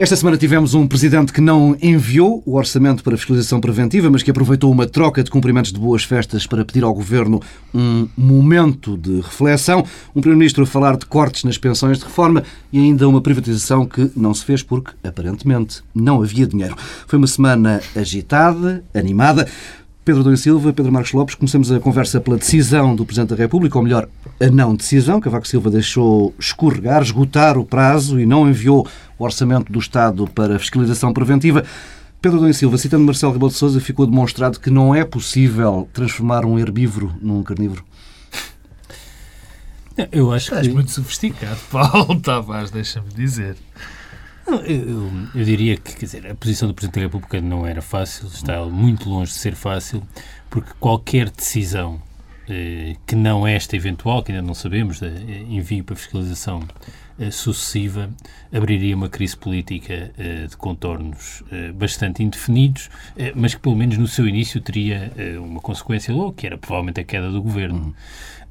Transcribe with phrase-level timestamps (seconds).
[0.00, 4.30] Esta semana tivemos um presidente que não enviou o orçamento para fiscalização preventiva, mas que
[4.30, 7.38] aproveitou uma troca de cumprimentos de boas festas para pedir ao governo
[7.74, 9.84] um momento de reflexão.
[10.16, 12.42] Um primeiro-ministro a falar de cortes nas pensões de reforma
[12.72, 16.74] e ainda uma privatização que não se fez porque, aparentemente, não havia dinheiro.
[17.06, 19.46] Foi uma semana agitada, animada.
[20.02, 23.76] Pedro Domingos Silva, Pedro Marcos Lopes, começamos a conversa pela decisão do Presidente da República,
[23.76, 24.08] ou melhor,
[24.40, 25.20] a não decisão.
[25.20, 28.88] Cavaco Silva deixou escorregar, esgotar o prazo e não enviou
[29.20, 31.62] o orçamento do Estado para fiscalização preventiva.
[32.22, 36.44] Pedro Domingos Silva, citando Marcelo Rebelo de Sousa, ficou demonstrado que não é possível transformar
[36.44, 37.84] um herbívoro num carnívoro.
[40.10, 40.54] Eu acho que...
[40.54, 43.56] Estás muito sofisticado, Paulo Tavares, deixa-me dizer.
[44.46, 44.56] Eu,
[45.34, 48.64] eu, diria que quer dizer, a posição do Presidente da República não era fácil, está
[48.64, 50.02] muito longe de ser fácil,
[50.48, 52.00] porque qualquer decisão
[52.48, 56.62] eh, que não esta eventual, que ainda não sabemos, de eh, envio para fiscalização
[57.28, 58.08] sucessiva,
[58.52, 63.98] abriria uma crise política eh, de contornos eh, bastante indefinidos, eh, mas que pelo menos
[63.98, 67.78] no seu início teria uma consequência logo, que era provavelmente a queda do governo.
[67.78, 67.94] Uhum.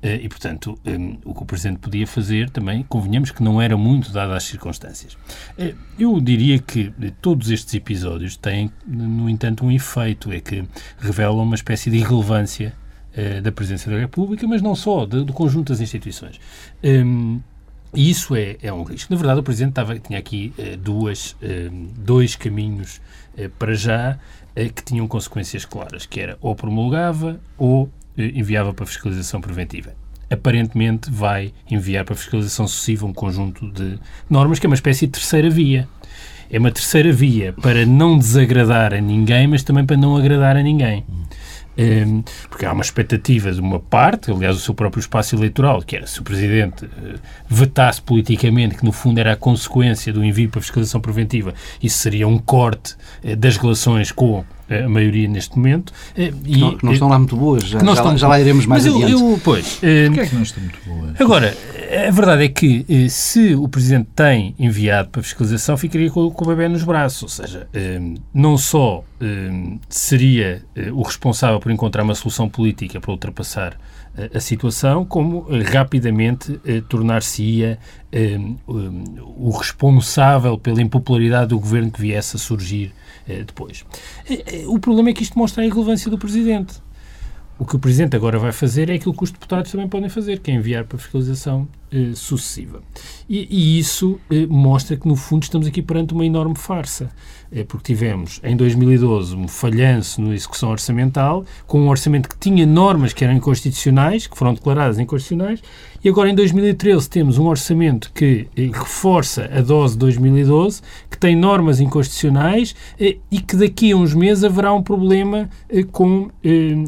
[0.02, 0.80] Eh, e, portanto,
[1.26, 5.18] o que o Presidente podia fazer também, convenhamos que não era muito dado às circunstâncias.
[5.58, 10.64] Eh, eu diria que todos estes episódios têm, no entanto, um efeito, é que
[11.00, 12.74] revelam uma espécie de irrelevância
[13.44, 16.40] da Presidência da República, mas não só, do, do conjunto das instituições.
[16.82, 17.42] Um,
[17.94, 19.12] e isso é, é um risco.
[19.12, 21.38] Na verdade, o Presidente estava, tinha aqui uh, duas, uh,
[21.98, 23.02] dois caminhos
[23.38, 24.18] uh, para já
[24.76, 29.94] que tinham consequências claras, que era ou promulgava ou enviava para fiscalização preventiva.
[30.30, 33.98] Aparentemente vai enviar para fiscalização sucessiva um conjunto de
[34.30, 35.88] normas que é uma espécie de terceira via.
[36.52, 40.64] É uma terceira via para não desagradar a ninguém, mas também para não agradar a
[40.64, 41.06] ninguém.
[41.08, 41.24] Um,
[42.50, 46.06] porque há uma expectativa de uma parte, aliás, o seu próprio espaço eleitoral, que era
[46.08, 50.62] se o Presidente uh, vetasse politicamente, que no fundo era a consequência do envio para
[50.62, 55.92] fiscalização preventiva, isso seria um corte uh, das relações com a maioria neste momento.
[56.16, 58.66] Eh, e, não, que não estão lá muito boas, já, já, estão, já lá iremos
[58.66, 59.12] mais mas adiante.
[59.12, 61.22] Eu, eu, pois, Porquê é que não estão muito boas?
[61.22, 61.58] Agora,
[62.08, 66.48] a verdade é que se o Presidente tem enviado para fiscalização, ficaria com, com o
[66.48, 67.68] bebê nos braços, ou seja,
[68.34, 69.04] não só
[69.90, 70.64] seria
[70.94, 73.78] o responsável por encontrar uma solução política para ultrapassar
[74.34, 76.60] a situação, como rapidamente
[76.90, 77.80] tornar-se-ia
[79.18, 82.92] o responsável pela impopularidade do governo que viesse a surgir
[83.28, 83.86] eh, depois.
[84.28, 86.82] Eh, o problema é que isto mostra a irrelevância do Presidente.
[87.60, 90.40] O que o Presidente agora vai fazer é aquilo que os deputados também podem fazer,
[90.40, 92.82] que é enviar para fiscalização eh, sucessiva.
[93.28, 97.12] E, e isso eh, mostra que, no fundo, estamos aqui perante uma enorme farsa.
[97.52, 102.66] Eh, porque tivemos, em 2012, um falhanço na execução orçamental, com um orçamento que tinha
[102.66, 105.62] normas que eram inconstitucionais, que foram declaradas inconstitucionais,
[106.04, 111.18] e agora, em 2013, temos um orçamento que eh, reforça a dose de 2012, que
[111.18, 116.30] tem normas inconstitucionais eh, e que daqui a uns meses haverá um problema eh, com,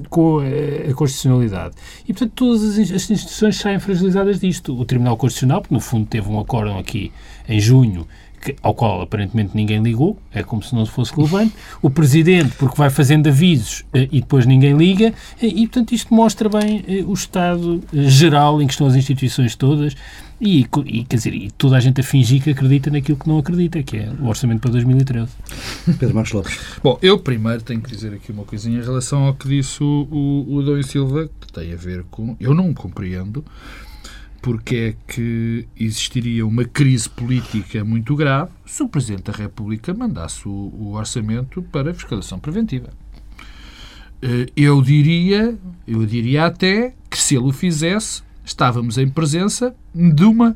[0.09, 1.75] com a constitucionalidade.
[2.07, 4.79] E, portanto, todas as instituições saem fragilizadas disto.
[4.79, 7.11] O Tribunal Constitucional, porque no fundo teve um acórdão aqui
[7.49, 8.07] em junho
[8.41, 12.75] que, ao qual aparentemente ninguém ligou, é como se não fosse relevante, o Presidente, porque
[12.75, 17.03] vai fazendo avisos eh, e depois ninguém liga, eh, e portanto isto mostra bem eh,
[17.05, 19.95] o estado geral em que estão as instituições todas
[20.41, 23.37] e, e, quer dizer, e toda a gente a fingir que acredita naquilo que não
[23.37, 25.29] acredita, que é o orçamento para 2013.
[25.99, 26.59] Pedro Marcos Lopes.
[26.81, 30.07] Bom, eu primeiro tenho que dizer aqui uma coisinha em relação ao que disse o,
[30.09, 32.35] o, o Dom Silva, que tem a ver com.
[32.39, 33.45] Eu não compreendo
[34.41, 40.47] porque é que existiria uma crise política muito grave se o Presidente da República mandasse
[40.47, 42.89] o, o orçamento para fiscalização preventiva.
[44.21, 45.57] Eh, eu diria,
[45.87, 50.55] eu diria até que se ele o fizesse, estávamos em presença de uma,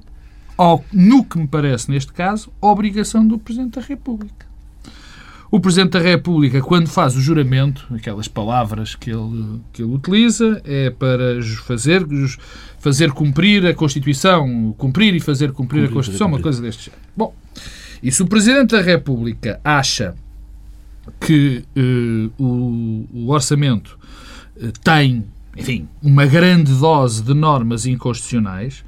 [0.92, 4.45] no que me parece neste caso, obrigação do Presidente da República.
[5.52, 10.62] O Presidente da República, quando faz o juramento, aquelas palavras que ele, que ele utiliza,
[10.66, 12.06] é para fazer,
[12.80, 17.02] fazer cumprir a Constituição, cumprir e fazer cumprir, cumprir a Constituição, uma coisa deste género.
[17.16, 17.34] Bom,
[18.02, 20.16] e se o Presidente da República acha
[21.20, 23.98] que uh, o, o, orçamento
[24.58, 25.24] uh, tem,
[25.56, 28.84] enfim, uma grande dose de normas inconstitucionais,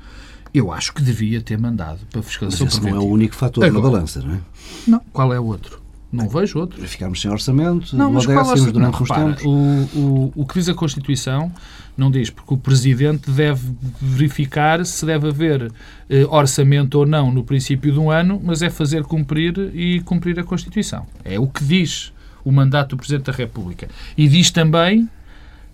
[0.54, 3.36] eu acho que devia ter mandado para a fiscalização Mas esse não é o único
[3.36, 4.40] fator Agora, na balança, não é?
[4.88, 5.02] Não.
[5.14, 5.87] Qual é o outro?
[6.12, 6.82] Não vejo outro.
[6.88, 9.44] Ficámos sem orçamento, não, mas modéssimos durante uns tempos.
[9.44, 11.52] O, o, o que diz a Constituição
[11.98, 15.72] não diz, porque o Presidente deve verificar se deve haver
[16.10, 20.40] eh, orçamento ou não no princípio de um ano, mas é fazer cumprir e cumprir
[20.40, 21.08] a Constituição.
[21.26, 22.14] É o que diz
[22.46, 23.90] o mandato do Presidente da República.
[24.16, 25.10] E diz também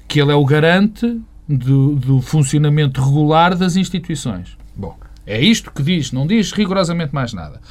[0.08, 4.58] que ele é o garante do, do funcionamento regular das instituições.
[4.76, 4.98] Bom,
[5.28, 7.62] é isto que diz, não diz rigorosamente mais nada.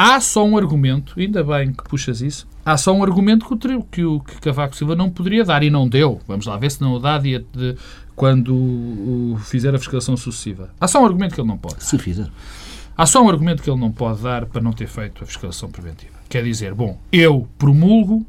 [0.00, 3.82] Há só um argumento, ainda bem que puxas isso, há só um argumento que o,
[3.82, 6.20] que o que Cavaco Silva não poderia dar e não deu.
[6.26, 7.76] Vamos lá ver se não o dá dia de,
[8.16, 10.70] quando o, fizer a fiscalização sucessiva.
[10.80, 11.84] Há só um argumento que ele não pode.
[11.84, 12.30] Se fizer.
[12.96, 15.70] Há só um argumento que ele não pode dar para não ter feito a fiscalização
[15.70, 16.14] preventiva.
[16.30, 18.24] Quer dizer, bom, eu promulgo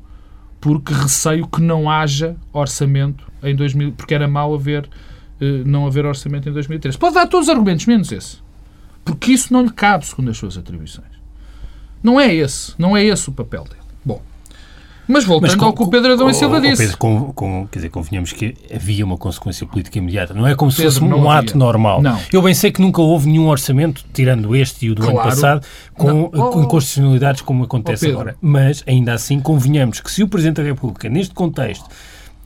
[0.59, 4.89] porque receio que não haja orçamento em 2000, porque era mau haver,
[5.39, 6.97] eh, não haver orçamento em 2013.
[6.97, 8.37] Pode dar todos os argumentos, menos esse.
[9.03, 11.10] Porque isso não lhe cabe segundo as suas atribuições.
[12.03, 13.81] Não é esse, não é esse o papel dele.
[14.03, 14.21] Bom,
[15.07, 16.83] mas voltando mas com, ao que o Pedro Adão e Silva disse.
[16.83, 20.33] Pedro, com, com, quer dizer, convenhamos que havia uma consequência política imediata.
[20.33, 22.01] Não é como Pedro, se fosse um ato normal.
[22.01, 22.17] Não.
[22.31, 25.19] Eu bem sei que nunca houve nenhum orçamento, tirando este e o do claro.
[25.19, 28.35] ano passado, com, com inconstitucionalidades como acontece oh, agora.
[28.41, 31.85] Mas, ainda assim, convenhamos que se o Presidente da República, neste contexto,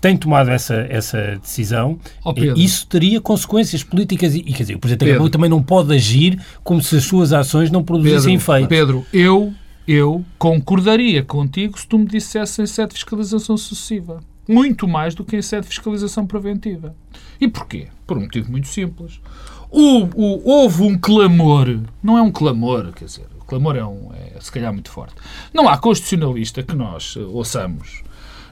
[0.06, 5.00] tem tomado essa, essa decisão, oh, isso teria consequências políticas e, quer dizer, o Presidente
[5.00, 8.70] da República também não pode agir como se as suas ações não produzissem Pedro, efeito.
[8.70, 9.52] Pedro, eu
[9.88, 14.20] eu concordaria contigo se tu me dissesse em sede de fiscalização sucessiva.
[14.48, 16.96] Muito mais do que em sede de fiscalização preventiva.
[17.42, 17.88] E porquê?
[18.06, 19.20] Por um motivo muito simples.
[19.72, 24.12] O, o, houve um clamor, não é um clamor, quer dizer, o clamor é, um,
[24.14, 25.16] é se calhar muito forte.
[25.52, 28.04] Não há constitucionalista que nós uh, ouçamos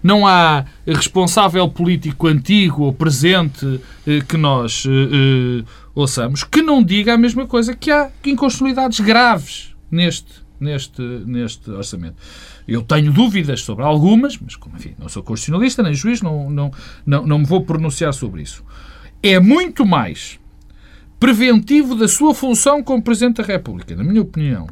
[0.04, 3.82] não há responsável político antigo ou presente uh,
[4.28, 5.66] que nós uh, uh,
[5.96, 12.16] ouçamos que não diga a mesma coisa que há inconstitucionalidades graves neste neste, neste orçamento.
[12.66, 16.72] Eu tenho dúvidas sobre algumas, mas como enfim, não sou constitucionalista nem juiz, não, não,
[17.06, 18.64] não, não me vou pronunciar sobre isso.
[19.22, 20.40] É muito mais
[21.24, 24.68] preventivo da sua função como Presidente da República, na minha opinião.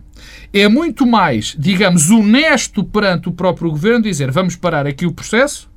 [0.52, 5.72] É muito mais, digamos, honesto perante o próprio Governo dizer vamos parar aqui o processo,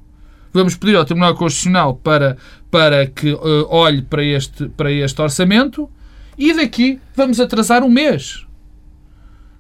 [0.53, 2.37] vamos pedir ao Tribunal Constitucional para,
[2.73, 5.89] para que uh, olhe para este, para este orçamento
[6.37, 8.45] e daqui vamos atrasar um mês.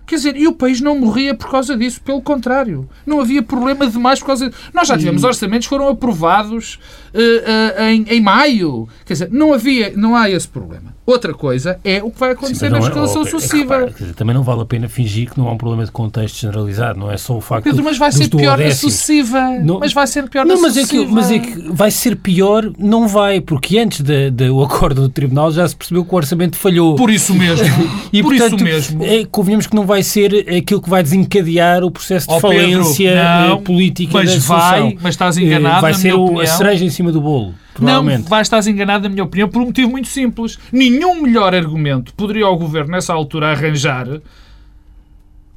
[0.05, 2.90] Quer dizer, e o país não morria por causa disso, pelo contrário.
[3.06, 4.60] Não havia problema demais por causa disso.
[4.75, 6.81] Nós já tivemos orçamentos que foram aprovados
[7.14, 8.88] uh, uh, em, em maio.
[9.06, 10.94] Quer dizer, não havia, não há esse problema.
[11.06, 13.74] Outra coisa é o que vai acontecer Sim, na escalação é, sucessiva.
[13.82, 16.40] É dizer, também não vale a pena fingir que não há um problema de contexto
[16.40, 19.50] generalizado, não é só o facto Pedro, mas vai ser pior na sucessiva.
[19.62, 21.02] Não, mas vai ser pior não, na mas sucessiva.
[21.02, 25.08] É que, mas é que vai ser pior, não vai, porque antes do acordo do
[25.10, 26.94] Tribunal já se percebeu que o orçamento falhou.
[26.94, 27.66] Por isso mesmo.
[28.10, 29.04] e, Por portanto, isso mesmo.
[29.04, 33.10] É, convenhamos que não vai ser aquilo que vai desencadear o processo de oh, falência
[33.10, 35.82] Pedro, não, política mas da vai, mas estás enganado.
[35.82, 37.54] Vai ser o, a cereja em cima do bolo.
[37.80, 40.58] Não, vai estar enganado, na minha opinião, por um motivo muito simples.
[40.72, 44.20] Nenhum melhor argumento poderia o Governo, nessa altura, arranjar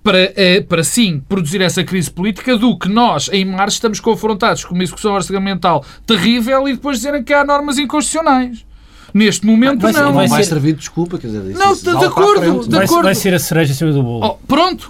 [0.04, 4.64] para, eh, para sim produzir essa crise política do que nós, em março, estamos confrontados
[4.64, 8.66] com uma execução orçamental terrível e depois dizerem que há normas inconstitucionais.
[9.14, 10.14] Neste momento, vai, não.
[10.14, 10.50] Vai, vai ser...
[10.50, 13.04] servir de desculpa, quer dizer, Não, de, de acordo, de vai, acordo.
[13.04, 14.26] Vai ser a cereja em cima do bolo.
[14.26, 14.90] Oh, pronto,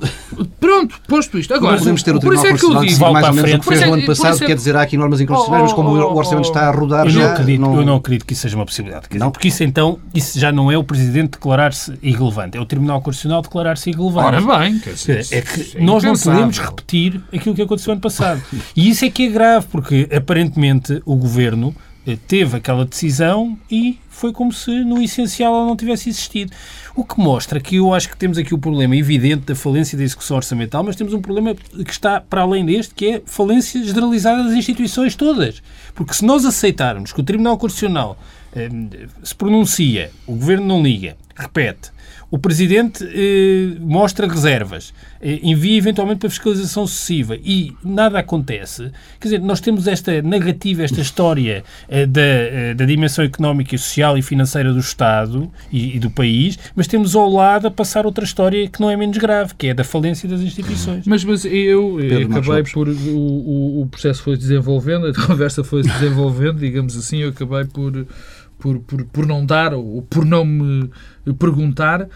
[0.60, 1.54] pronto, posto isto.
[1.54, 3.12] Agora, podemos ter o por isso é que eu digo.
[3.12, 5.64] Mais ou menos o que fez no ano passado, quer dizer, há aqui normas inconstitucionais,
[5.64, 7.38] mas como o orçamento está a rodar eu já...
[7.40, 7.80] Não não...
[7.80, 9.08] Eu não acredito que isso seja uma possibilidade.
[9.10, 13.02] Dizer, porque isso então, isso já não é o Presidente declarar-se irrelevante, é o Tribunal
[13.02, 14.28] Constitucional declarar-se irrelevante.
[14.28, 18.02] Ora bem, quer dizer, é que é nós não podemos repetir aquilo que aconteceu ano
[18.02, 18.42] passado.
[18.76, 21.76] E isso é que é grave, porque aparentemente o Governo
[22.06, 26.52] eh, teve aquela decisão e foi como se no essencial ela não tivesse existido.
[26.96, 30.04] O que mostra que eu acho que temos aqui o problema evidente da falência da
[30.04, 34.44] execução orçamental, mas temos um problema que está para além deste, que é falência generalizada
[34.44, 35.62] das instituições todas.
[35.94, 38.18] Porque se nós aceitarmos que o Tribunal Constitucional
[38.56, 38.70] eh,
[39.22, 41.92] se pronuncia, o Governo não liga, repete,
[42.30, 48.92] o Presidente eh, mostra reservas, eh, envia eventualmente para fiscalização sucessiva e nada acontece.
[49.20, 54.07] Quer dizer, nós temos esta negativa, esta história eh, da, eh, da dimensão económica, social
[54.16, 58.24] e financeira do Estado e, e, do país, mas temos ao lado a passar outra
[58.24, 61.08] história que não é menos grave, que é da falência das instituições.
[61.08, 62.88] Mas, mas eu Pedro acabei por.
[62.88, 68.06] O, o, processo foi desenvolvendo, a conversa foi desenvolvendo, digamos assim, eu acabei por
[68.58, 70.90] por, por, por não dar ou por não me
[71.38, 72.08] perguntar,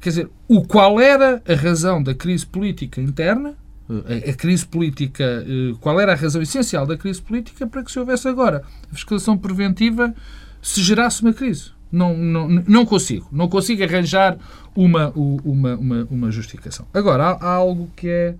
[0.00, 3.54] quer dizer, o qual era a razão da crise política interna,
[3.88, 7.92] a, a crise política, eh, qual era a razão essencial da crise política para que
[7.92, 10.14] se houvesse agora a fiscalização preventiva
[10.62, 11.72] se gerasse uma crise.
[11.90, 13.28] Não, não, não consigo.
[13.30, 14.38] Não consigo arranjar
[14.74, 16.86] uma, uma, uma, uma justificação.
[16.94, 18.34] Agora, há, há algo que é,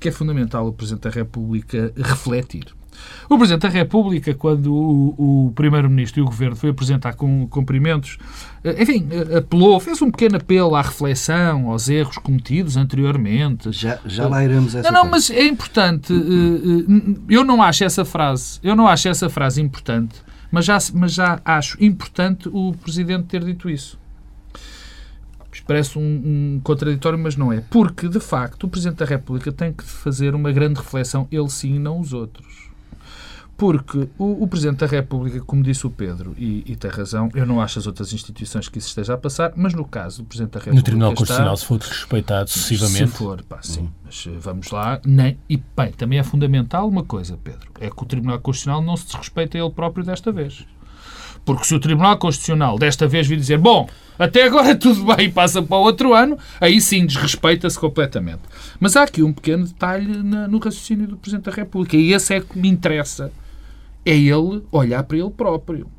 [0.00, 2.66] que é fundamental o Presidente da República refletir.
[3.28, 8.18] O Presidente da República, quando o, o Primeiro-Ministro e o Governo foi apresentar com cumprimentos,
[8.64, 13.70] eh, enfim, eh, apelou, fez um pequeno apelo à reflexão, aos erros cometidos anteriormente.
[13.72, 16.12] Já, já lá iremos essa Não, não, mas é importante.
[16.12, 20.16] Eh, eu não acho essa frase, eu não acho essa frase importante,
[20.50, 23.98] mas já, mas já acho importante o Presidente ter dito isso.
[25.66, 27.60] Parece um, um, contraditório, mas não é.
[27.60, 31.78] Porque, de facto, o Presidente da República tem que fazer uma grande reflexão, ele sim,
[31.78, 32.67] não os outros.
[33.58, 37.44] Porque o, o, Presidente da República, como disse o Pedro, e, e, tem razão, eu
[37.44, 40.52] não acho as outras instituições que isso esteja a passar, mas no caso do Presidente
[40.52, 40.76] da República.
[40.76, 43.10] No Tribunal Constitucional, se for respeitado sucessivamente.
[43.10, 43.90] Se for, pá, sim.
[44.04, 45.00] Mas eh, vamos lá.
[45.04, 48.96] Nem, e, bem, também é fundamental uma coisa, Pedro: é que o Tribunal Constitucional não
[48.96, 50.64] se desrespeita ele próprio desta vez.
[51.44, 55.32] Porque se o Tribunal Constitucional desta vez vir dizer, bom, até agora tudo bem e
[55.32, 58.42] passa para o outro ano, aí sim desrespeita-se completamente.
[58.78, 62.34] Mas há aqui um pequeno detalhe na, no raciocínio do Presidente da República, e esse
[62.34, 63.32] é que me interessa
[64.08, 65.90] é ele olhar para ele próprio.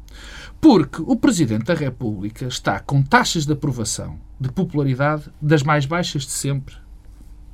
[0.60, 6.24] Porque o Presidente da República está com taxas de aprovação, de popularidade, das mais baixas
[6.25, 6.75] de sempre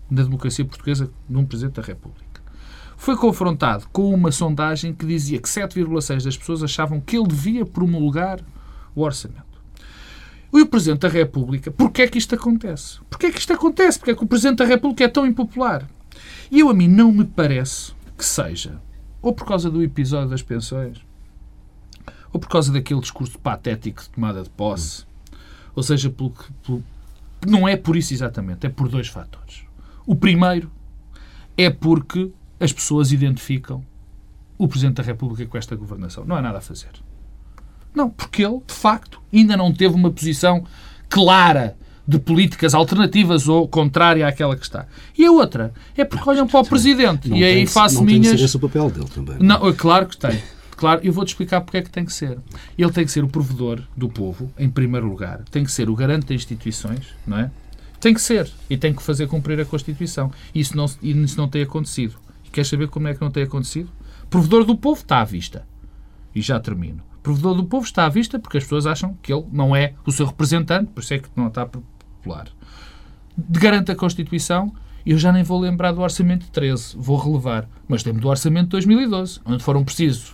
[0.10, 2.42] na democracia portuguesa num Presidente da República.
[2.96, 7.66] Foi confrontado com uma sondagem que dizia que 7,6% das pessoas achavam que ele devia
[7.66, 8.40] promulgar
[8.96, 9.44] o orçamento.
[10.54, 13.00] E o Presidente da República, porquê é que isto acontece?
[13.10, 14.00] Porquê é que isto acontece?
[14.00, 15.86] Porquê é que o Presidente da República é tão impopular?
[16.50, 18.80] E eu, a mim, não me parece que seja
[19.26, 21.04] ou por causa do episódio das pensões,
[22.32, 25.04] ou por causa daquele discurso patético de tomada de posse,
[25.76, 26.32] ou seja, pelo
[26.64, 26.84] pelo,
[27.48, 29.64] não é por isso exatamente, é por dois fatores.
[30.06, 30.70] O primeiro
[31.58, 33.84] é porque as pessoas identificam
[34.60, 36.24] o Presidente da República com esta governação.
[36.24, 36.92] Não há nada a fazer.
[37.96, 40.68] Não, porque ele, de facto, ainda não teve uma posição
[41.10, 41.76] clara
[42.08, 44.88] de políticas alternativas ou contrária àquela que está.
[45.18, 48.28] E a outra é porque olham para o Presidente não e aí faço não minhas...
[48.28, 49.38] Tem que ser esse o papel dele também.
[49.40, 50.42] Não, claro que tem.
[50.76, 52.38] Claro, eu vou-te explicar porque é que tem que ser.
[52.78, 55.44] Ele tem que ser o provedor do povo, em primeiro lugar.
[55.50, 57.52] Tem que ser o garante das instituições, não é?
[58.00, 58.52] Tem que ser.
[58.70, 60.32] E tem que fazer cumprir a Constituição.
[60.54, 62.16] Isso não, isso não tem acontecido.
[62.44, 63.90] E queres saber como é que não tem acontecido?
[64.30, 65.66] Provedor do povo está à vista.
[66.36, 67.02] E já termino.
[67.24, 70.12] Provedor do povo está à vista porque as pessoas acham que ele não é o
[70.12, 71.68] seu representante, por isso é que não está
[72.26, 72.48] Popular.
[73.38, 74.74] Garante a Constituição,
[75.06, 77.70] eu já nem vou lembrar do Orçamento de 13, vou relevar.
[77.88, 80.34] Mas temos do Orçamento de 2012, onde foram precisos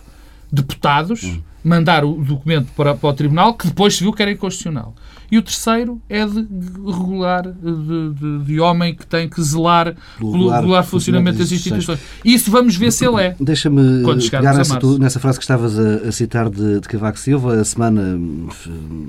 [0.50, 1.42] deputados hum.
[1.62, 4.94] mandar o documento para, para o Tribunal, que depois se viu que era inconstitucional.
[5.32, 6.46] E o terceiro é de
[6.86, 11.98] regular, de, de, de homem que tem que zelar pelo regular funcionamento das instituições.
[12.22, 13.36] Isso vamos ver se ele é.
[13.40, 17.54] Deixa-me pegar nessa, tu, nessa, frase que estavas a, a citar de, de Cavaco Silva.
[17.54, 18.20] A semana,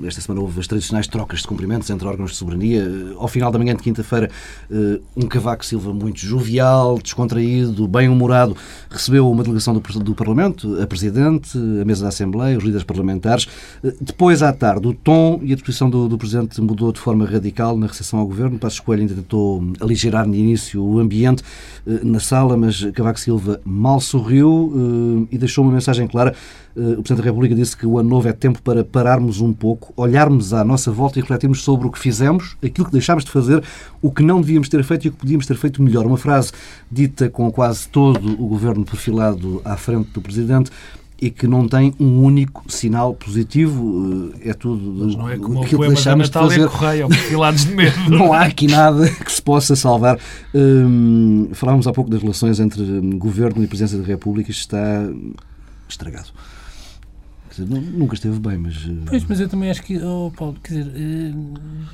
[0.06, 2.90] esta semana houve as tradicionais trocas de cumprimentos entre órgãos de soberania.
[3.18, 4.30] Ao final da manhã de quinta-feira,
[4.70, 8.56] eh, um Cavaco Silva muito jovial, descontraído, bem-humorado,
[8.88, 13.46] recebeu uma delegação do, do Parlamento, a Presidente, a mesa da Assembleia, os líderes parlamentares.
[13.84, 17.24] Eh, depois, à tarde, o tom e a disposição do, do Presidente mudou de forma
[17.24, 18.58] radical na recepção ao Governo.
[18.58, 21.42] Passos Coelho ainda tentou aligerar no início o ambiente
[21.86, 26.34] eh, na sala, mas Cavaco Silva mal sorriu eh, e deixou uma mensagem clara.
[26.76, 29.52] Eh, o Presidente da República disse que o ano novo é tempo para pararmos um
[29.52, 33.30] pouco, olharmos à nossa volta e refletirmos sobre o que fizemos, aquilo que deixámos de
[33.30, 33.62] fazer,
[34.02, 36.06] o que não devíamos ter feito e o que podíamos ter feito melhor.
[36.06, 36.52] Uma frase
[36.90, 40.70] dita com quase todo o Governo perfilado à frente do Presidente
[41.20, 44.32] e que não tem um único sinal positivo.
[44.42, 46.68] Eh, é tudo Mas não é como aquilo o que deixámos de fazer.
[46.68, 47.96] Correia, de medo.
[48.10, 50.18] não há aqui nada que se possa salvar.
[50.54, 52.84] Hum, falámos há pouco das relações entre
[53.16, 54.50] governo e presidência da República.
[54.50, 55.08] Isto está
[55.88, 56.28] estragado
[57.56, 58.74] dizer, nunca esteve bem, mas.
[58.76, 61.32] Eh, pois, mas eu também acho que, oh, Paulo, quer dizer, eh,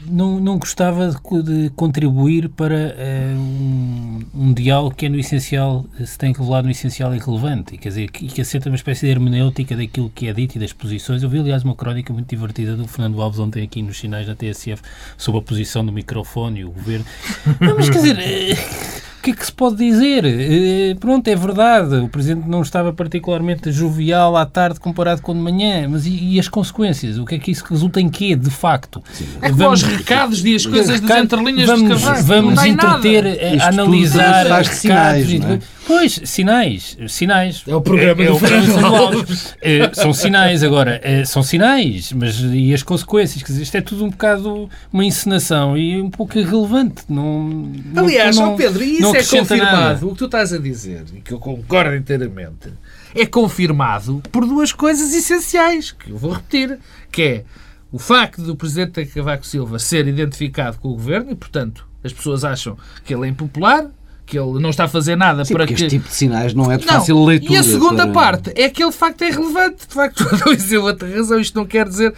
[0.07, 5.87] não, não gostava de, de contribuir para uh, um, um, diálogo que é no essencial,
[6.05, 8.77] se tem que levar no essencial e relevante, e quer dizer, que, que aceita uma
[8.77, 11.23] espécie de hermenêutica daquilo que é dito e das posições.
[11.23, 14.35] Eu vi, aliás, uma crónica muito divertida do Fernando Alves ontem aqui nos sinais da
[14.35, 14.83] TSF
[15.17, 17.05] sobre a posição do microfone e o governo.
[17.61, 19.10] Não, mas quer dizer.
[19.21, 20.25] O que é que se pode dizer?
[20.25, 25.41] Uh, pronto, é verdade, o Presidente não estava particularmente jovial à tarde comparado com de
[25.41, 27.19] manhã, mas e, e as consequências?
[27.19, 29.03] O que é que isso resulta em quê, de facto?
[29.13, 29.27] Sim.
[29.43, 34.47] É vamos, os recados e as coisas das entrelinhas vamos, de Vamos entreter, a, analisar
[34.47, 34.79] recados.
[34.79, 35.59] Sinais, é?
[35.91, 37.65] Pois, sinais, sinais.
[37.67, 39.57] É o programa é, do é Fernando Alves.
[39.61, 43.43] É, são sinais, agora, é, são sinais, mas e as consequências?
[43.43, 47.03] Quer dizer, isto é tudo um bocado uma encenação e um pouco irrelevante.
[47.09, 50.07] Não, Aliás, não, Pedro, e isso é confirmado, nada.
[50.07, 52.73] o que tu estás a dizer, e que eu concordo inteiramente,
[53.13, 56.79] é confirmado por duas coisas essenciais, que eu vou repetir,
[57.11, 57.45] que é
[57.91, 62.45] o facto do Presidente Cavaco Silva ser identificado com o Governo e, portanto, as pessoas
[62.45, 63.91] acham que ele é impopular,
[64.31, 65.75] que ele não está a fazer nada Sim, para que...
[65.75, 66.95] este tipo de sinais não é de não.
[66.95, 67.53] fácil leitura.
[67.53, 68.13] E a segunda para...
[68.13, 69.89] parte é que ele de facto é relevante.
[69.89, 70.25] De facto,
[70.71, 71.41] não outra razão.
[71.41, 72.15] Isto não quer dizer...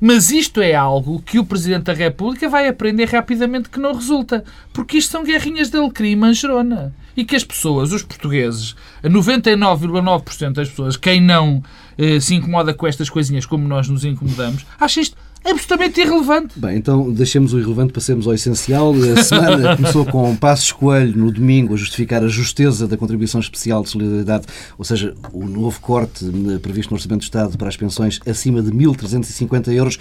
[0.00, 4.44] Mas isto é algo que o Presidente da República vai aprender rapidamente que não resulta.
[4.72, 6.92] Porque isto são guerrinhas de alecrim e manjerona.
[7.16, 11.62] E que as pessoas, os portugueses, 99,9% das pessoas, quem não
[11.96, 16.58] eh, se incomoda com estas coisinhas como nós nos incomodamos, acha isto absolutamente irrelevante.
[16.58, 18.92] Bem, então deixemos o irrelevante, passemos ao essencial.
[19.18, 23.82] A semana começou com Passos Coelho no domingo a justificar a justeza da contribuição especial
[23.82, 24.46] de solidariedade,
[24.78, 26.24] ou seja, o novo corte
[26.62, 29.98] previsto no Orçamento do Estado para as pensões acima de 1.350 euros.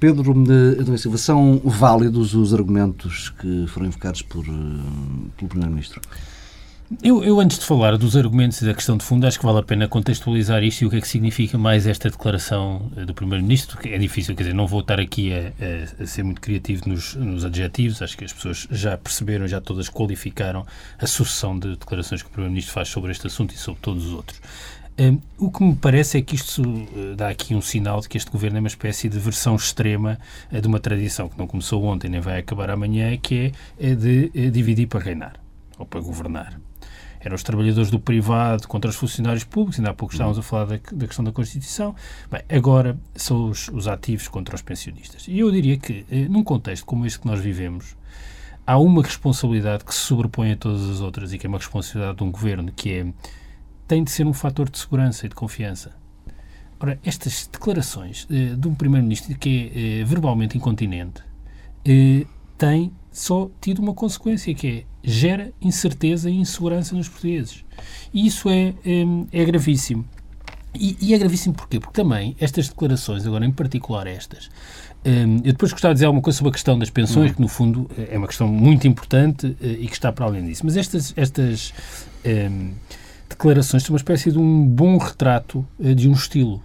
[0.00, 0.32] Pedro
[0.80, 4.50] Adão Silva, são válidos os argumentos que foram invocados por, eh,
[5.36, 6.00] pelo Primeiro-Ministro?
[7.04, 9.60] Eu, eu, antes de falar dos argumentos e da questão de fundo, acho que vale
[9.60, 13.14] a pena contextualizar isto e o que é que significa mais esta declaração eh, do
[13.14, 16.40] Primeiro-Ministro, que é difícil, quer dizer, não vou estar aqui a, a, a ser muito
[16.40, 20.66] criativo nos, nos, adjetivos, acho que as pessoas já perceberam, já todas qualificaram
[20.98, 24.12] a sucessão de declarações que o Primeiro-Ministro faz sobre este assunto e sobre todos os
[24.12, 24.40] outros.
[24.98, 28.16] Um, o que me parece é que isto uh, dá aqui um sinal de que
[28.16, 30.18] este governo é uma espécie de versão extrema
[30.50, 33.94] uh, de uma tradição que não começou ontem nem vai acabar amanhã, que é, é
[33.94, 35.34] de dividir para reinar
[35.78, 36.58] ou para governar
[37.20, 40.64] eram os trabalhadores do privado contra os funcionários públicos, ainda há pouco estávamos a falar
[40.64, 41.94] da, da questão da Constituição.
[42.30, 45.26] Bem, agora são os, os, ativos contra os pensionistas.
[45.28, 47.94] E eu diria que, eh, num contexto como este que nós vivemos,
[48.66, 52.18] há uma responsabilidade que se sobrepõe a todas as outras e que é uma responsabilidade
[52.18, 53.06] de um governo, que é
[53.86, 55.96] tem de ser um fator de segurança e de confiança.
[56.78, 61.22] Ora, estas declarações eh, de um Primeiro-Ministro que é eh, verbalmente incontinente
[61.84, 62.24] eh,
[63.10, 67.64] só tido uma consequência, que é gera incerteza e insegurança nos portugueses.
[68.12, 70.04] E isso é, é, é gravíssimo.
[70.74, 71.80] E, e, é gravíssimo porquê?
[71.80, 74.48] Porque também estas declarações, agora em particular estas,
[75.04, 77.34] um, eu depois gostava de dizer alguma coisa sobre a questão das pensões, uhum.
[77.34, 80.62] que no fundo é uma questão muito importante uh, e que está para além disso.
[80.64, 81.72] Mas estas, estas
[82.24, 82.72] um,
[83.28, 86.62] declarações são uma espécie de um bom retrato uh, de um estilo.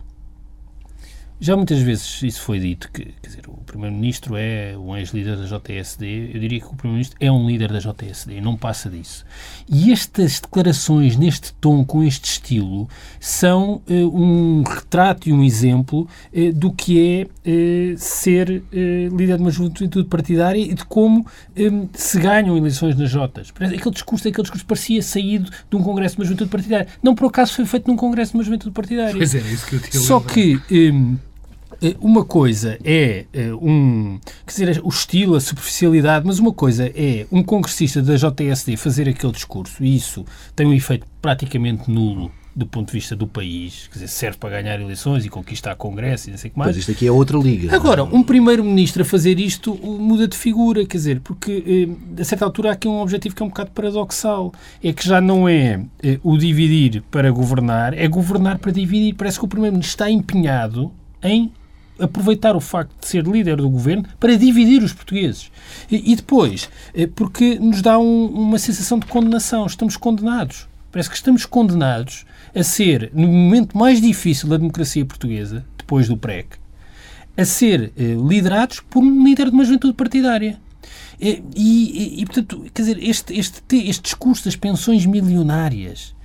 [1.39, 5.43] Já muitas vezes isso foi dito, que quer dizer, o Primeiro-Ministro é um ex-líder da
[5.43, 6.31] JSD.
[6.33, 9.25] Eu diria que o Primeiro-Ministro é um líder da JSD, não passa disso.
[9.69, 12.87] E estas declarações, neste tom, com este estilo,
[13.19, 18.63] são uh, um retrato e um exemplo uh, do que é uh, ser
[19.11, 21.25] líder de uma juventude partidária e de como
[21.93, 23.51] se ganham eleições nas Jotas.
[23.55, 26.87] Aquele discurso, aquele discurso parecia saído de um congresso de uma juventude partidária.
[27.03, 29.15] Não por acaso foi feito num congresso de uma juventude partidária.
[29.15, 30.59] Pois é, isso que eu tinha Só que.
[31.85, 36.91] Eh, uma coisa é eh, um, quer dizer, o estilo, a superficialidade, mas uma coisa
[36.95, 42.31] é um congressista da JSD fazer aquele discurso e isso tem um efeito praticamente nulo
[42.55, 46.29] do ponto de vista do país, quer dizer, serve para ganhar eleições e conquistar Congresso
[46.29, 46.69] e não sei o que mais.
[46.69, 47.75] Mas isto aqui é outra liga.
[47.75, 52.45] Agora, um primeiro-ministro a fazer isto muda de figura, quer dizer, porque eh, a certa
[52.45, 55.81] altura há aqui um objetivo que é um bocado paradoxal, é que já não é
[56.23, 59.13] o dividir para governar, é governar para dividir.
[59.15, 61.51] Parece que o primeiro-ministro está empenhado em
[61.99, 65.51] aproveitar o facto de ser líder do governo para dividir os portugueses.
[65.89, 69.65] E, e depois, eh, porque nos dá um, uma sensação de condenação.
[69.65, 70.67] Estamos condenados.
[70.91, 76.15] Parece que estamos condenados a ser, no momento mais difícil da democracia portuguesa, depois do
[76.15, 76.57] PREC,
[77.37, 80.59] a ser eh, liderados por um líder de uma juventude partidária.
[81.19, 86.15] E, e, e, portanto, quer dizer, este, este, este discurso das pensões milionárias,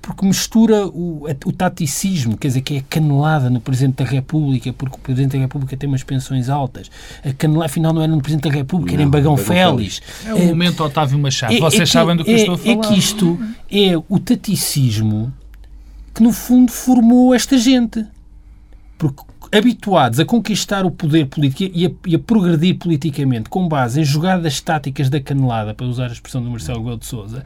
[0.00, 4.72] porque mistura o, o taticismo, quer dizer, que é a canelada no Presidente da República,
[4.72, 6.90] porque o Presidente da República tem umas pensões altas.
[7.24, 10.00] A canelada, afinal, não era no Presidente da República, não, era em Bagão, Félix.
[10.24, 11.54] É o é, momento Otávio Machado.
[11.54, 12.72] É, Vocês é sabem do que é, eu estou a falar.
[12.72, 15.32] É que isto é o taticismo
[16.14, 18.04] que, no fundo, formou esta gente.
[18.96, 24.00] Porque habituados a conquistar o poder político e a, e a, progredir politicamente com base
[24.00, 27.44] em jogadas táticas da canelada, para usar a expressão do Marcelo Rebelo de Sousa,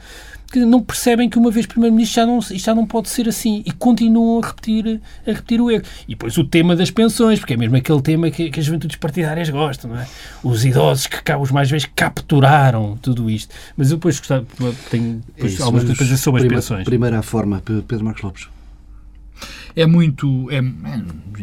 [0.55, 3.73] que não percebem que uma vez Primeiro-Ministro já não, já não pode ser assim e
[3.73, 5.83] continuam a repetir, a repetir o erro.
[6.07, 8.97] E depois o tema das pensões, porque é mesmo aquele tema que, que as juventudes
[8.97, 10.07] partidárias gostam, não é?
[10.45, 13.53] Os idosos que os mais vezes capturaram tudo isto.
[13.77, 14.47] Mas eu depois gostava,
[14.91, 16.85] tenho depois, é algumas coisas sobre prima, as pensões.
[16.85, 18.49] Primeira forma, Pedro Marcos Lopes.
[19.75, 20.49] É muito.
[20.53, 20.63] É,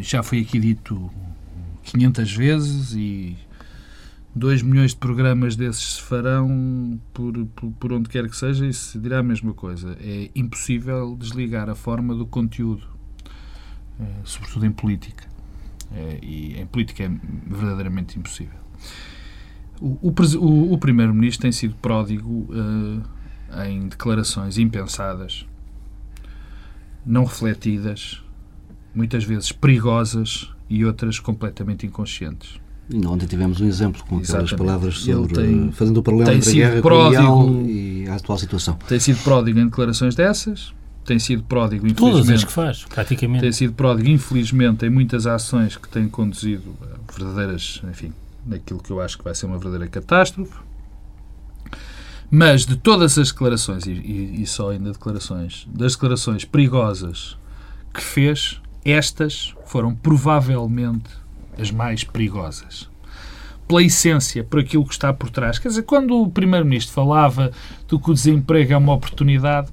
[0.00, 1.10] já foi aqui dito
[1.82, 3.36] 500 vezes e
[4.34, 8.72] 2 milhões de programas desses se farão por, por, por, onde quer que seja e
[8.72, 9.96] se dirá a mesma coisa.
[10.00, 12.86] É impossível desligar a forma do conteúdo,
[14.00, 15.30] é, sobretudo em política.
[15.94, 17.10] É, e em política é
[17.46, 18.58] verdadeiramente impossível.
[19.80, 23.02] O, o, o Primeiro-Ministro tem sido pródigo uh,
[23.66, 25.44] em declarações impensadas,
[27.04, 28.22] não refletidas,
[28.94, 32.60] muitas vezes perigosas e outras completamente inconscientes.
[32.92, 34.56] E ontem tivemos um exemplo com aquelas Exatamente.
[34.56, 38.74] palavras sobre tem, fazendo o paralelo entre a guerra pródigo, e a atual situação.
[38.86, 40.74] Tem sido pródigo em declarações dessas,
[41.04, 42.24] tem sido pródigo, infelizmente.
[42.26, 43.40] Todas as que faz, praticamente.
[43.40, 48.12] Tem sido pródigo, infelizmente, em muitas ações que têm conduzido a verdadeiras, enfim,
[48.46, 50.52] naquilo que eu acho que vai ser uma verdadeira catástrofe.
[52.30, 57.36] Mas de todas as declarações, e, e, e só ainda declarações, das declarações perigosas
[57.92, 61.21] que fez, estas foram provavelmente
[61.58, 62.90] as mais perigosas
[63.72, 65.58] pela essência, por aquilo que está por trás.
[65.58, 67.50] Quer dizer, quando o Primeiro-Ministro falava
[67.88, 69.68] do que o desemprego é uma oportunidade,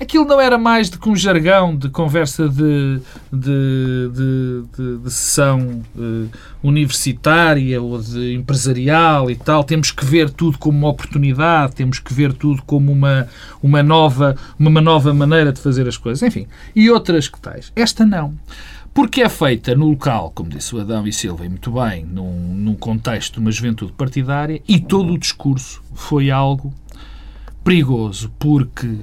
[0.00, 3.00] aquilo não era mais do que um jargão de conversa de,
[3.32, 6.28] de, de, de, de sessão uh,
[6.62, 9.62] universitária ou de empresarial e tal.
[9.62, 13.28] Temos que ver tudo como uma oportunidade, temos que ver tudo como uma,
[13.62, 16.22] uma, nova, uma nova maneira de fazer as coisas.
[16.22, 17.70] Enfim, e outras que tais.
[17.76, 18.34] Esta não
[18.96, 22.54] porque é feita no local, como disse o Adão e Silva, e muito bem, num,
[22.54, 26.72] num contexto de uma juventude partidária, e todo o discurso foi algo
[27.62, 29.00] perigoso, porque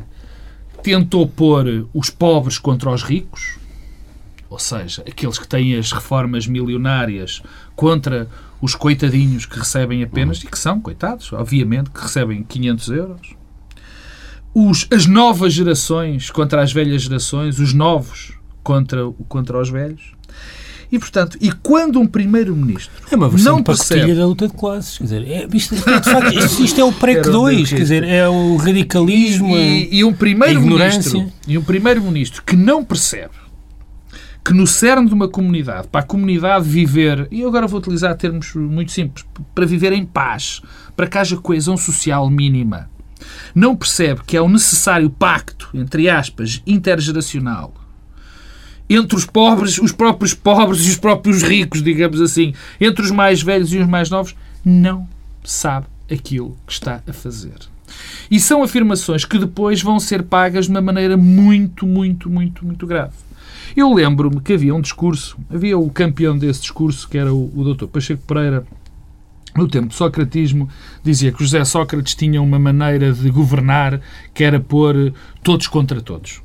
[0.81, 3.59] tentou pôr os pobres contra os ricos,
[4.49, 7.43] ou seja, aqueles que têm as reformas milionárias
[7.75, 8.27] contra
[8.59, 13.35] os coitadinhos que recebem apenas, e que são coitados, obviamente, que recebem 500 euros.
[14.55, 20.13] Os, as novas gerações contra as velhas gerações, os novos contra, contra os velhos.
[20.91, 24.13] E, portanto, e quando um primeiro-ministro é uma versão não percebe...
[24.13, 27.69] da luta de classes, quer dizer, é, isto, facto, isto, isto, é o PREC 2,
[27.69, 32.85] quer dizer, é o radicalismo, e, e, e um primeiro-ministro e um primeiro-ministro que não
[32.85, 33.33] percebe
[34.45, 38.15] que no cerne de uma comunidade, para a comunidade viver, e eu agora vou utilizar
[38.15, 40.61] termos muito simples, para viver em paz,
[40.95, 42.89] para que haja coesão social mínima,
[43.55, 47.73] não percebe que é o necessário pacto, entre aspas, intergeracional,
[48.95, 53.41] entre os pobres, os próprios pobres e os próprios ricos, digamos assim, entre os mais
[53.41, 55.07] velhos e os mais novos, não
[55.43, 57.55] sabe aquilo que está a fazer.
[58.29, 62.87] E são afirmações que depois vão ser pagas de uma maneira muito, muito, muito, muito
[62.87, 63.13] grave.
[63.75, 67.73] Eu lembro-me que havia um discurso, havia o campeão desse discurso, que era o, o
[67.73, 67.87] Dr.
[67.87, 68.65] Pacheco Pereira,
[69.55, 70.67] no tempo do socratismo,
[71.03, 73.99] dizia que José Sócrates tinha uma maneira de governar
[74.33, 76.41] que era pôr todos contra todos.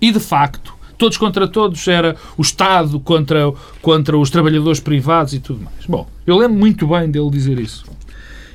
[0.00, 5.40] E, de facto, todos contra todos, era o Estado contra, contra os trabalhadores privados e
[5.40, 5.84] tudo mais.
[5.88, 7.84] Bom, eu lembro muito bem dele dizer isso.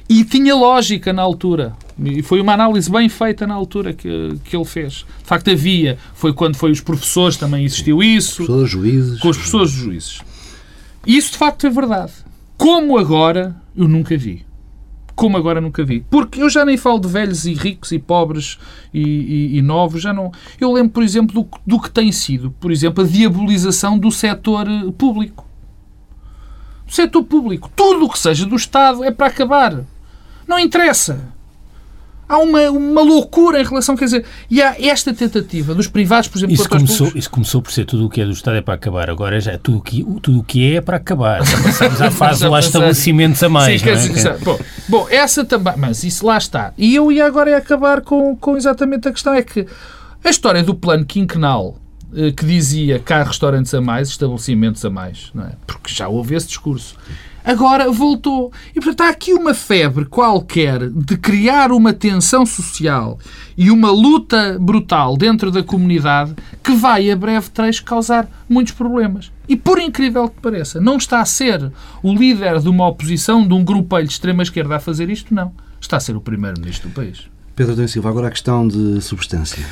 [0.08, 1.76] E tinha lógica na altura.
[2.02, 5.06] E foi uma análise bem feita na altura que, que ele fez.
[5.22, 5.98] De facto, havia.
[6.14, 8.38] Foi quando foi os professores, também existiu isso.
[8.38, 9.20] Professores, juízes.
[9.20, 10.22] Com os professores juízes.
[11.06, 12.14] E isso, de facto, é verdade.
[12.56, 14.47] Como agora, eu nunca vi
[15.18, 16.06] como agora nunca vi.
[16.12, 18.60] Porque eu já nem falo de velhos e ricos e pobres
[18.94, 20.32] e, e, e novos, já não.
[20.62, 24.68] Eu lembro, por exemplo, do, do que tem sido, por exemplo, a diabolização do setor
[24.68, 25.44] eh, público.
[26.88, 27.70] O setor público.
[27.76, 29.84] Tudo o que seja do Estado é para acabar.
[30.48, 31.34] Não interessa
[32.28, 36.38] há uma, uma loucura em relação, quer dizer, e há esta tentativa dos privados, por
[36.38, 38.74] exemplo, isso começou, isso começou por ser tudo o que é do Estado é para
[38.74, 41.46] acabar, agora já é tudo o que, tudo o que é é para acabar.
[41.46, 43.82] Já passamos à fase lá estabelecimentos a mais.
[43.82, 43.88] Sim,
[44.24, 44.38] não é?
[44.38, 46.74] bom, bom, essa também, mas isso lá está.
[46.78, 49.66] E eu ia agora acabar com, com exatamente a questão, é que
[50.24, 51.78] a história do plano quinquenal
[52.16, 55.52] eh, que dizia que há restaurantes a mais, estabelecimentos a mais, não é?
[55.66, 56.96] Porque já houve esse discurso
[57.48, 58.52] agora voltou.
[58.76, 63.18] E, portanto, há aqui uma febre qualquer de criar uma tensão social
[63.58, 69.32] e uma luta brutal dentro da comunidade que vai, a breve trecho, causar muitos problemas.
[69.48, 71.72] E, por incrível que pareça, não está a ser
[72.04, 75.54] o líder de uma oposição, de um grupo de extrema-esquerda a fazer isto, não.
[75.80, 77.30] Está a ser o primeiro-ministro do país.
[77.56, 79.66] Pedro Adão Silva, agora a questão de substância.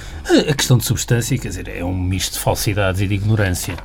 [0.49, 3.75] A questão de substância, quer dizer, é um misto de falsidades e de ignorância.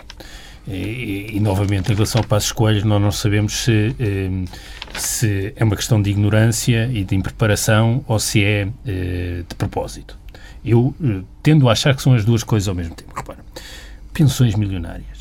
[0.67, 4.31] E, e, novamente, em relação ao Passos escolhas nós não sabemos se, eh,
[4.95, 10.19] se é uma questão de ignorância e de impreparação ou se é eh, de propósito.
[10.65, 13.13] Eu eh, tendo a achar que são as duas coisas ao mesmo tempo.
[13.15, 13.41] Repara,
[14.13, 15.21] pensões milionárias.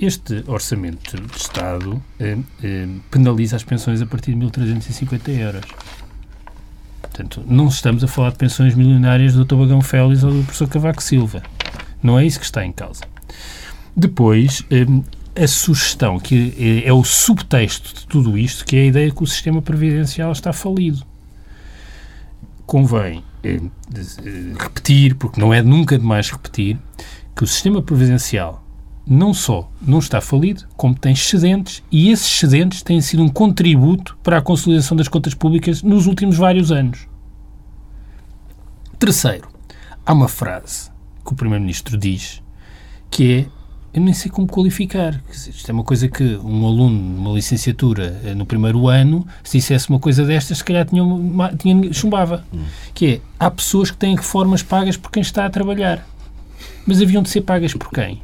[0.00, 2.00] Este orçamento de Estado
[3.10, 5.64] penaliza as pensões a partir de 1.350 euros.
[7.02, 9.56] Portanto, não estamos a falar de pensões milionárias do Dr.
[9.56, 11.42] Bagão Félix ou do professor Cavaco Silva.
[12.02, 13.02] Não é isso que está em causa.
[13.96, 15.02] Depois, hum,
[15.34, 19.26] a sugestão, que é o subtexto de tudo isto, que é a ideia que o
[19.26, 21.02] sistema previdencial está falido.
[22.66, 26.78] Convém hum, eh, repetir, porque não é nunca demais repetir,
[27.34, 28.62] que o sistema previdencial
[29.06, 34.18] não só não está falido, como tem excedentes, e esses excedentes têm sido um contributo
[34.22, 37.06] para a consolidação das contas públicas nos últimos vários anos.
[38.98, 39.48] Terceiro,
[40.04, 40.90] há uma frase
[41.24, 42.42] que o Primeiro-Ministro diz
[43.10, 43.55] que é
[43.96, 45.22] eu nem sei como qualificar.
[45.32, 49.88] Isto é uma coisa que um aluno numa licenciatura eh, no primeiro ano, se dissesse
[49.88, 51.02] uma coisa destas, se calhar tinha,
[51.56, 52.44] tinha chumbava.
[52.52, 52.64] Hum.
[52.92, 56.06] Que é, há pessoas que têm reformas pagas por quem está a trabalhar.
[56.86, 58.20] Mas haviam de ser pagas por quem?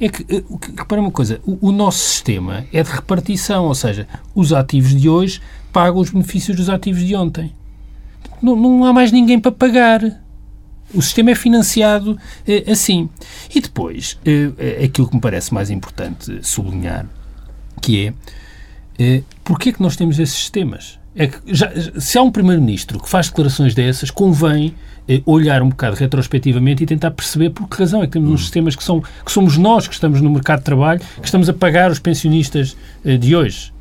[0.00, 0.42] É que, eh,
[0.78, 5.10] repara uma coisa, o, o nosso sistema é de repartição, ou seja, os ativos de
[5.10, 7.52] hoje pagam os benefícios dos ativos de ontem.
[8.40, 10.21] Não, não há mais ninguém para pagar.
[10.94, 13.08] O sistema é financiado eh, assim.
[13.54, 17.06] E depois, eh, eh, aquilo que me parece mais importante sublinhar,
[17.80, 18.14] que é,
[18.98, 20.98] é porquê é que nós temos esses sistemas?
[21.14, 24.74] É que já, se há um Primeiro-Ministro que faz declarações dessas, convém
[25.08, 28.42] eh, olhar um bocado retrospectivamente e tentar perceber por que razão é que temos uns
[28.42, 31.52] sistemas que, são, que somos nós que estamos no mercado de trabalho, que estamos a
[31.52, 33.72] pagar os pensionistas eh, de hoje.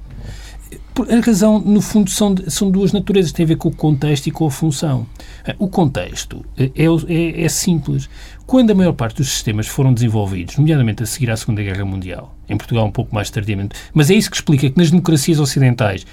[1.10, 4.32] A razão, no fundo, são, são duas naturezas, tem a ver com o contexto e
[4.32, 5.08] com a função.
[5.46, 8.10] Eh, o contexto é, é, é simples.
[8.46, 12.36] Quando a maior parte dos sistemas foram desenvolvidos, nomeadamente a seguir à Segunda Guerra Mundial,
[12.50, 16.06] em Portugal um pouco mais tardiamente, mas é isso que explica que nas democracias ocidentais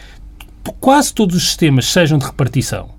[0.80, 2.90] quase todos os sistemas sejam de repartição,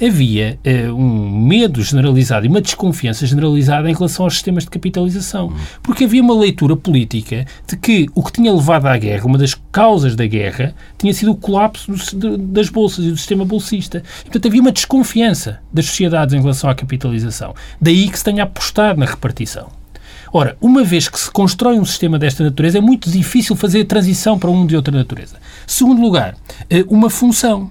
[0.00, 5.52] havia uh, um medo generalizado e uma desconfiança generalizada em relação aos sistemas de capitalização.
[5.82, 9.54] Porque havia uma leitura política de que o que tinha levado à guerra, uma das
[9.70, 14.02] causas da guerra, tinha sido o colapso do, das bolsas e do sistema bolsista.
[14.20, 17.54] E, portanto, havia uma desconfiança das sociedades em relação à capitalização.
[17.80, 19.68] Daí que se tenha apostado na repartição.
[20.32, 23.84] Ora, uma vez que se constrói um sistema desta natureza, é muito difícil fazer a
[23.84, 25.36] transição para um de outra natureza.
[25.66, 26.36] Segundo lugar,
[26.70, 27.70] eh, uma função.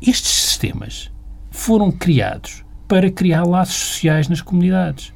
[0.00, 1.11] Estes sistemas
[1.52, 5.12] foram criados para criar laços sociais nas comunidades.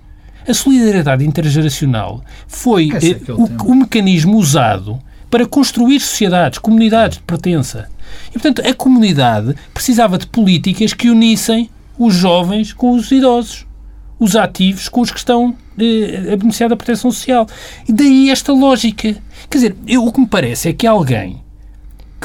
[0.47, 7.25] A solidariedade intergeracional foi é, é o, o mecanismo usado para construir sociedades, comunidades de
[7.25, 7.89] pertença.
[8.29, 11.69] E, portanto, a comunidade precisava de políticas que unissem
[11.99, 13.67] os jovens com os idosos,
[14.21, 17.47] os ativos com os que estão eh, a beneficiar da proteção social.
[17.89, 19.17] E daí esta lógica.
[19.51, 21.43] Quer dizer, eu, o que me parece é que alguém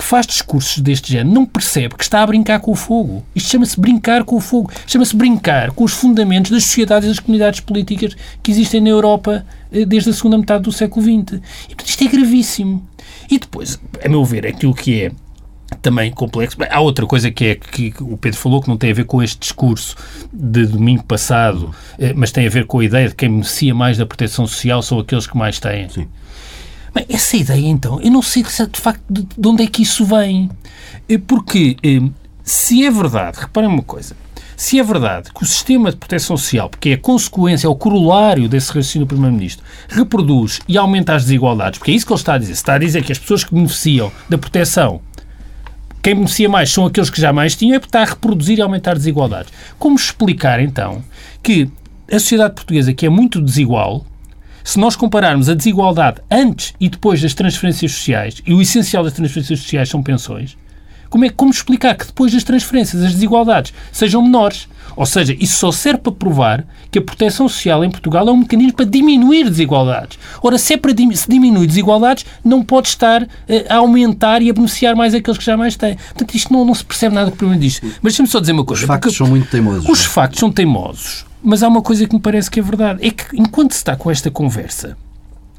[0.01, 3.23] que faz discursos deste género não percebe que está a brincar com o fogo.
[3.35, 4.71] Isto chama-se brincar com o fogo.
[4.87, 9.45] Chama-se brincar com os fundamentos das sociedades e das comunidades políticas que existem na Europa
[9.71, 11.39] eh, desde a segunda metade do século XX.
[11.69, 12.89] E, portanto, isto é gravíssimo.
[13.29, 15.11] E depois, a meu ver, aquilo que é
[15.83, 16.57] também complexo.
[16.67, 19.21] Há outra coisa que é que o Pedro falou que não tem a ver com
[19.21, 19.95] este discurso
[20.33, 23.99] de domingo passado, eh, mas tem a ver com a ideia de quem beneficia mais
[23.99, 25.87] da proteção social são aqueles que mais têm.
[25.89, 26.07] Sim.
[26.93, 30.06] Bem, essa ideia, então, eu não sei de facto de, de onde é que isso
[30.06, 30.49] vem.
[31.08, 32.01] Eh, porque eh,
[32.43, 34.15] se é verdade, reparem uma coisa,
[34.58, 37.75] se é verdade que o sistema de proteção social, porque é a consequência, é o
[37.75, 42.19] corolário desse raciocínio do Primeiro-Ministro, reproduz e aumenta as desigualdades, porque é isso que ele
[42.19, 42.51] está a dizer.
[42.51, 45.01] Está a dizer que as pessoas que beneficiam da proteção
[46.01, 48.62] quem beneficia mais são aqueles que já mais tinham, é porque está a reproduzir e
[48.62, 49.54] aumentar desigualdades.
[49.77, 51.04] Como explicar, então,
[51.43, 51.69] que
[52.12, 54.06] a sociedade portuguesa, que é muito desigual,
[54.63, 59.13] se nós compararmos a desigualdade antes e depois das transferências sociais, e o essencial das
[59.13, 60.58] transferências sociais são pensões,
[61.12, 64.67] como, é, como explicar que depois das transferências as desigualdades sejam menores?
[64.95, 68.38] Ou seja, isso só serve para provar que a proteção social em Portugal é um
[68.38, 70.17] mecanismo para diminuir desigualdades.
[70.41, 74.54] Ora, se é para se diminuir desigualdades, não pode estar eh, a aumentar e a
[74.54, 75.95] beneficiar mais aqueles que já mais têm.
[75.95, 77.82] Portanto, isto não, não se percebe nada do que o Primeiro diz.
[78.02, 78.84] Mas deixa-me só dizer uma coisa.
[78.84, 79.89] Os factos são muito teimosos.
[79.89, 81.26] Os factos são teimosos.
[81.43, 83.06] Mas há uma coisa que me parece que é verdade.
[83.06, 84.97] É que enquanto se está com esta conversa,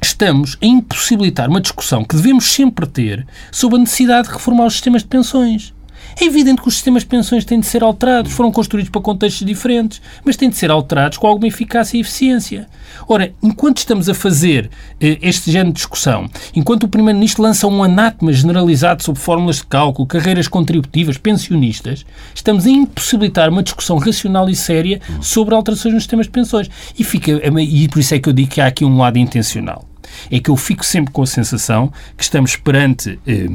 [0.03, 4.75] estamos a impossibilitar uma discussão que devemos sempre ter sobre a necessidade de reformar os
[4.75, 5.75] sistemas de pensões.
[6.21, 9.47] É evidente que os sistemas de pensões têm de ser alterados, foram construídos para contextos
[9.47, 12.69] diferentes, mas têm de ser alterados com alguma eficácia e eficiência.
[13.09, 14.71] Ora, enquanto estamos a fazer
[15.01, 19.65] eh, este género de discussão, enquanto o Primeiro-Ministro lança um anátema generalizado sobre fórmulas de
[19.65, 26.05] cálculo, carreiras contributivas, pensionistas, estamos a impossibilitar uma discussão racional e séria sobre alterações nos
[26.05, 26.71] sistemas de pensões.
[26.99, 29.89] E, fica, e por isso é que eu digo que há aqui um lado intencional.
[30.31, 33.19] É que eu fico sempre com a sensação que estamos perante.
[33.27, 33.49] Eh,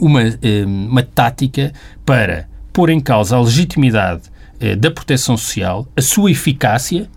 [0.00, 1.72] uma, eh, uma tática
[2.04, 4.22] para pôr em causa a legitimidade
[4.60, 7.08] eh, da proteção social, a sua eficácia,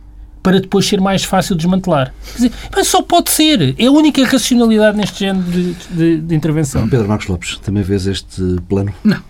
[0.41, 2.13] para depois ser mais fácil desmantelar.
[2.23, 3.73] Quer dizer, mas só pode ser.
[3.79, 6.87] É a única racionalidade neste género de, de, de intervenção.
[6.87, 8.93] Pedro Marcos Lopes, também vês este plano?
[9.03, 9.21] Não,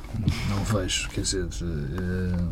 [0.49, 1.07] não vejo.
[1.09, 2.49] Quer dizer, uh,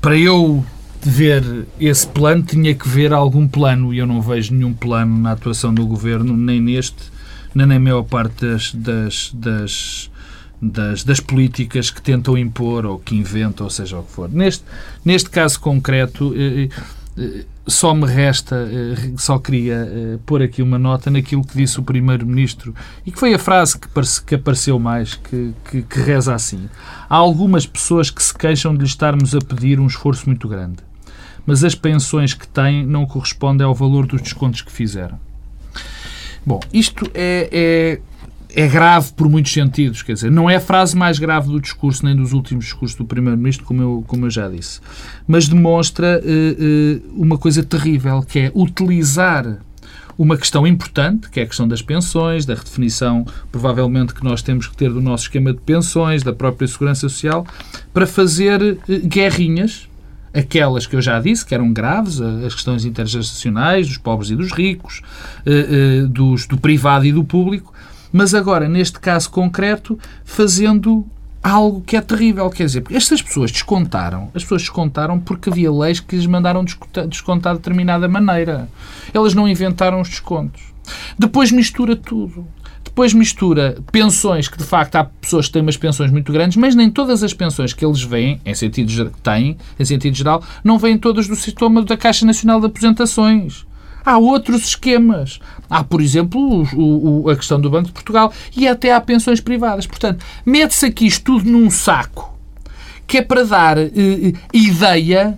[0.00, 0.64] para eu
[1.02, 5.32] ver esse plano, tinha que ver algum plano e eu não vejo nenhum plano na
[5.32, 7.15] atuação do governo, nem neste
[7.56, 10.10] nem na maior parte das, das, das,
[10.60, 14.28] das, das, políticas que tentam impor ou que inventam, ou seja o que for.
[14.30, 14.62] Neste,
[15.02, 16.68] neste caso concreto, eh,
[17.16, 21.82] eh, só me resta, eh, só queria pôr aqui uma nota naquilo que disse o
[21.82, 22.74] Primeiro-Ministro
[23.06, 23.88] e que foi a frase que,
[24.26, 26.68] que apareceu mais, que, que, que reza assim.
[27.08, 30.76] Há algumas pessoas que se queixam de lhe estarmos a pedir um esforço muito grande,
[31.46, 35.18] mas as pensões que têm não correspondem ao valor dos descontos que fizeram.
[36.46, 37.98] Bom, isto é,
[38.54, 41.60] é, é, grave por muitos sentidos, quer dizer, não é a frase mais grave do
[41.60, 44.80] discurso, nem dos últimos discursos do Primeiro-Ministro, como eu, como eu já disse,
[45.26, 49.58] mas demonstra uh, uh, uma coisa terrível, que é utilizar
[50.16, 54.68] uma questão importante, que é a questão das pensões, da redefinição, provavelmente, que nós temos
[54.68, 57.44] que ter do nosso esquema de pensões, da própria segurança social,
[57.92, 59.88] para fazer uh, guerrinhas
[60.36, 64.52] aquelas que eu já disse, que eram graves, as questões intergeracionais, dos pobres e dos
[64.52, 65.02] ricos,
[65.44, 67.72] eh, eh, dos, do privado e do público,
[68.12, 71.06] mas agora, neste caso concreto, fazendo
[71.42, 72.48] algo que é terrível.
[72.50, 76.64] Quer dizer, estas pessoas descontaram, as pessoas descontaram porque havia leis que lhes mandaram
[77.08, 78.68] descontar de determinada maneira.
[79.14, 80.62] Elas não inventaram os descontos.
[81.18, 82.46] Depois mistura tudo.
[82.86, 86.74] Depois mistura pensões, que de facto há pessoas que têm umas pensões muito grandes, mas
[86.74, 90.96] nem todas as pensões que eles veem, em sentido, têm, em sentido geral, não vêm
[90.96, 93.66] todas do sistema da Caixa Nacional de Aposentações.
[94.04, 95.40] Há outros esquemas.
[95.68, 99.40] Há, por exemplo, o, o, a questão do Banco de Portugal e até há pensões
[99.40, 99.84] privadas.
[99.84, 102.36] Portanto, mete-se aqui isto tudo num saco
[103.06, 105.36] que é para dar eh, eh, ideia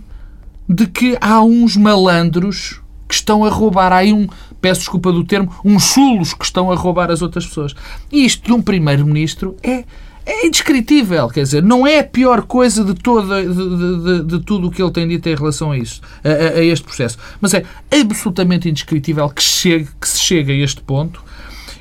[0.69, 3.93] de que há uns malandros que estão a roubar.
[3.93, 4.29] Aí um,
[4.61, 7.75] peço desculpa do termo, uns chulos que estão a roubar as outras pessoas.
[8.11, 9.85] E isto de um primeiro-ministro é
[10.29, 14.69] é indescritível, quer dizer, não é a pior coisa de, toda, de, de, de tudo
[14.69, 17.17] o que ele tem dito em relação a isso, a, a, este processo.
[17.41, 21.25] Mas é absolutamente indescritível que, chegue, que se chegue a este ponto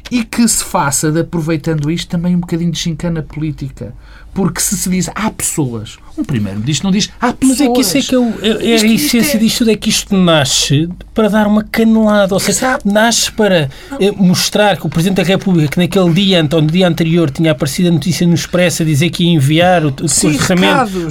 [0.10, 3.94] e que se faça, de, aproveitando isto, também um bocadinho de chincana política.
[4.34, 7.60] Porque se se diz há pessoas, um primeiro-ministro não diz há pessoas.
[7.60, 9.40] Mas é que isso é que eu, é, é isto, a essência é...
[9.40, 12.92] disto, é que isto nasce para dar uma canelada, ou seja, Exato.
[12.92, 14.14] nasce para não.
[14.28, 17.90] mostrar que o Presidente da República, que naquele dia, ou no dia anterior, tinha aparecido
[17.90, 20.38] a notícia no Expresso a dizer que ia enviar o, o Sim,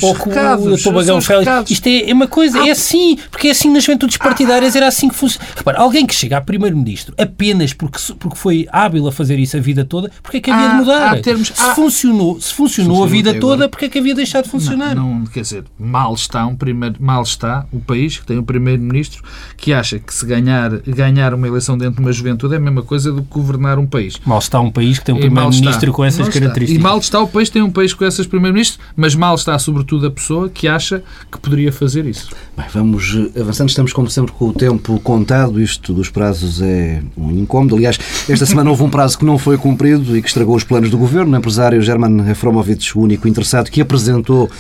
[0.03, 1.71] ou que o Tobagão Félix.
[1.71, 5.09] Isto é, é, uma coisa, é assim, porque é assim nas juventudes partidárias, era assim
[5.09, 5.47] que funciona.
[5.57, 9.61] Repara, alguém que chega a Primeiro-Ministro apenas porque, porque foi hábil a fazer isso a
[9.61, 11.21] vida toda, porque é que havia de mudar?
[11.21, 14.49] Termos, se, funcionou, se funcionou a vida toda, porque é que havia de deixar de
[14.49, 14.95] funcionar?
[14.95, 18.43] Não, não, quer dizer, mal está, um primeiro, mal está o país que tem um
[18.43, 19.23] Primeiro-Ministro
[19.57, 22.83] que acha que se ganhar, ganhar uma eleição dentro de uma juventude é a mesma
[22.83, 24.21] coisa do que governar um país.
[24.25, 26.81] Mal está um país que tem um primeiro-ministro com essas características.
[26.81, 29.59] E mal está o país que tem um país com essas primeiro-ministros, mas mal está
[29.59, 32.31] sobretudo a pessoa que acha que poderia fazer isso.
[32.57, 33.69] Bem, vamos eh, avançando.
[33.69, 35.61] Estamos, como sempre, com o tempo contado.
[35.61, 37.77] Isto dos prazos é um incómodo.
[37.77, 40.91] Aliás, esta semana houve um prazo que não foi cumprido e que estragou os planos
[40.91, 41.35] do governo.
[41.35, 44.51] O empresário German Efromovich, o único interessado, que apresentou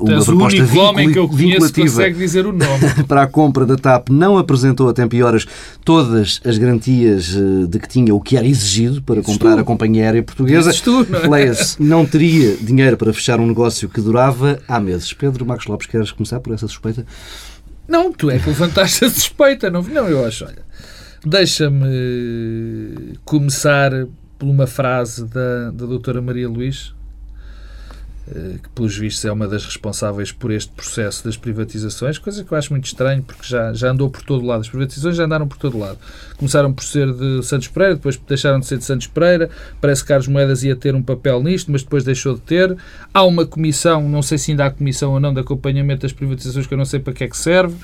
[0.00, 2.02] uma Tens proposta vinculativa
[3.06, 5.46] para a compra da TAP, não apresentou a tempo e horas
[5.84, 10.04] todas as garantias eh, de que tinha o que era exigido para comprar a companhia
[10.04, 10.70] aérea portuguesa.
[11.28, 11.52] não, é?
[11.78, 15.12] não teria dinheiro para fechar um negócio que durava há meses.
[15.12, 17.04] Pedro Marcos Lopes, queres começar por essa suspeita?
[17.86, 19.70] Não, tu é que levantaste a suspeita.
[19.70, 20.64] Não, não eu acho, olha,
[21.24, 23.90] deixa-me começar
[24.38, 26.99] por uma frase da, da doutora Maria Luís, eh,
[28.62, 32.58] que pelos vistos é uma das responsáveis por este processo das privatizações, coisa que eu
[32.58, 34.60] acho muito estranho, porque já, já andou por todo lado.
[34.60, 35.98] As privatizações já andaram por todo lado.
[36.36, 39.50] Começaram por ser de Santos Pereira, depois deixaram de ser de Santos Pereira.
[39.80, 42.76] Parece que Carlos Moedas ia ter um papel nisto, mas depois deixou de ter.
[43.12, 46.66] Há uma comissão, não sei se ainda há comissão ou não, de acompanhamento das privatizações,
[46.66, 47.74] que eu não sei para que é que serve.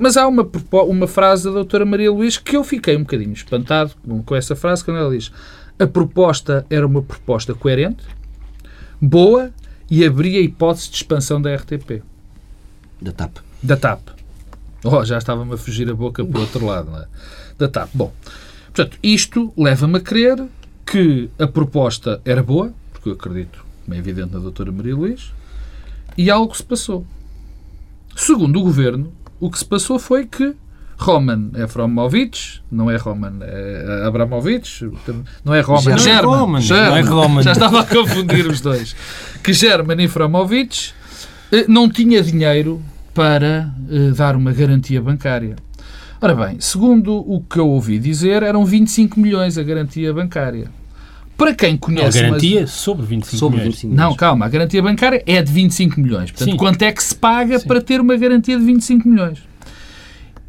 [0.00, 3.92] Mas há uma, uma frase da doutora Maria Luís que eu fiquei um bocadinho espantado
[4.24, 5.30] com essa frase, quando ela diz
[5.78, 8.04] a proposta era uma proposta coerente,
[9.00, 9.50] boa
[9.94, 12.02] e abria a hipótese de expansão da RTP.
[13.00, 13.36] Da TAP.
[13.62, 14.00] Da TAP.
[14.82, 17.06] Oh, já estava-me a fugir a boca para o outro lado, não é?
[17.56, 17.90] Da TAP.
[17.94, 18.12] Bom,
[18.64, 20.44] portanto, isto leva-me a crer
[20.84, 25.30] que a proposta era boa, porque eu acredito, como é evidente, na doutora Maria Luís,
[26.18, 27.06] e algo se passou.
[28.16, 30.56] Segundo o governo, o que se passou foi que
[30.98, 34.88] Roman é Efromovich, não é Roman, é Abramovich,
[35.44, 36.62] não é Roman, German.
[36.62, 36.90] German.
[36.90, 37.42] Não é Roman.
[37.42, 38.94] Já estava a confundir os dois.
[39.42, 40.94] Que German Efromovich
[41.52, 42.80] eh, não tinha dinheiro
[43.12, 45.56] para eh, dar uma garantia bancária.
[46.20, 50.70] Ora bem, segundo o que eu ouvi dizer, eram 25 milhões a garantia bancária.
[51.36, 52.18] Para quem conhece...
[52.18, 52.70] A garantia mas...
[52.70, 53.74] sobre 25 sobre milhões.
[53.74, 54.10] 25 milhões.
[54.10, 56.30] Não, calma, a garantia bancária é de 25 milhões.
[56.30, 56.56] Portanto, Sim.
[56.56, 57.66] quanto é que se paga Sim.
[57.66, 59.42] para ter uma garantia de 25 milhões?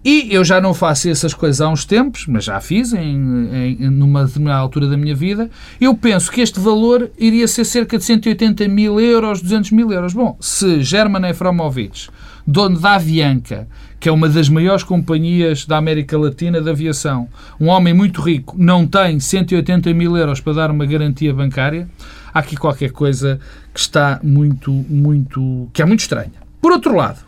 [0.06, 3.90] E eu já não faço essas coisas há uns tempos, mas já fiz em, em,
[3.90, 5.50] numa determinada altura da minha vida.
[5.82, 10.14] Eu penso que este valor iria ser cerca de 180 mil euros, 200 mil euros.
[10.14, 12.12] Bom, se German Efromovich,
[12.46, 13.68] dono da Avianca,
[14.00, 17.28] que é uma das maiores companhias da América Latina de aviação,
[17.60, 21.90] um homem muito rico, não tem 180 mil euros para dar uma garantia bancária,
[22.32, 23.40] há aqui qualquer coisa
[23.74, 25.68] que está muito, muito.
[25.74, 26.46] que é muito estranha.
[26.62, 27.25] Por outro lado,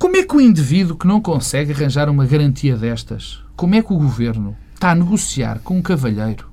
[0.00, 3.92] como é que o indivíduo que não consegue arranjar uma garantia destas, como é que
[3.92, 6.50] o governo está a negociar com um cavalheiro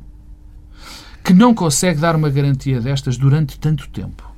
[1.24, 4.30] que não consegue dar uma garantia destas durante tanto tempo?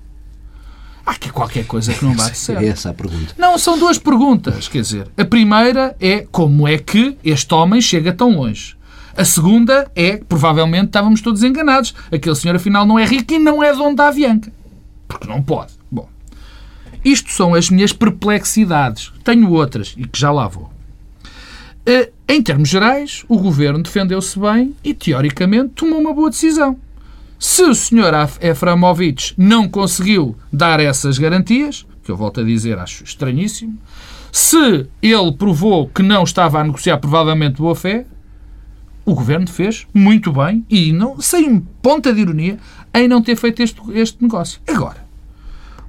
[1.03, 2.61] Há aqui qualquer coisa que não bate certo.
[2.61, 3.33] É essa a pergunta.
[3.35, 4.67] Não, são duas perguntas.
[4.67, 8.77] Quer dizer, a primeira é como é que este homem chega tão longe?
[9.17, 11.95] A segunda é que provavelmente estávamos todos enganados.
[12.11, 14.53] Aquele senhor afinal não é rico e não é dono da Avianca.
[15.07, 15.78] Porque não pode.
[17.03, 19.11] Isto são as minhas perplexidades.
[19.23, 20.71] Tenho outras e que já lá vou.
[21.85, 26.77] Eh, em termos gerais, o governo defendeu-se bem e, teoricamente, tomou uma boa decisão.
[27.39, 28.13] Se o Sr.
[28.41, 33.77] Eframovich não conseguiu dar essas garantias, que eu volto a dizer, acho estranhíssimo,
[34.31, 38.05] se ele provou que não estava a negociar provavelmente boa fé,
[39.05, 42.59] o governo fez muito bem e não, sem ponta de ironia
[42.93, 44.61] em não ter feito este, este negócio.
[44.67, 45.08] Agora,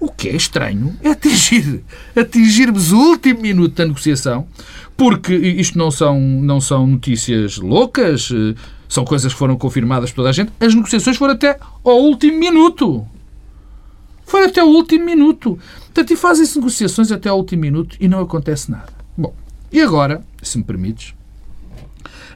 [0.00, 1.84] o que é estranho é atingir,
[2.16, 4.48] atingirmos o último minuto da negociação,
[4.96, 8.54] porque isto não são, não são notícias loucas, eh,
[8.88, 10.50] são coisas que foram confirmadas por toda a gente.
[10.58, 13.06] As negociações foram até ao último minuto.
[14.24, 15.58] Foi até o último minuto.
[15.84, 18.92] Portanto, e fazem-se negociações até ao último minuto e não acontece nada.
[19.16, 19.34] Bom,
[19.70, 21.14] e agora, se me permites,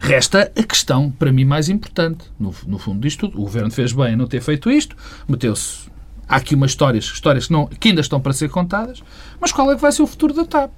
[0.00, 3.40] Resta a questão, para mim, mais importante, no, no fundo disto tudo.
[3.40, 4.94] O governo fez bem em não ter feito isto,
[5.26, 5.93] meteu-se.
[6.29, 9.03] Há aqui umas histórias, histórias que, não, que ainda estão para ser contadas,
[9.41, 10.70] mas qual é que vai ser o futuro da TAP?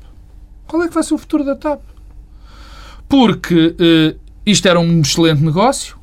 [0.67, 1.81] Qual é que vai ser o futuro da TAP?
[3.09, 5.97] Porque eh, isto era um excelente negócio,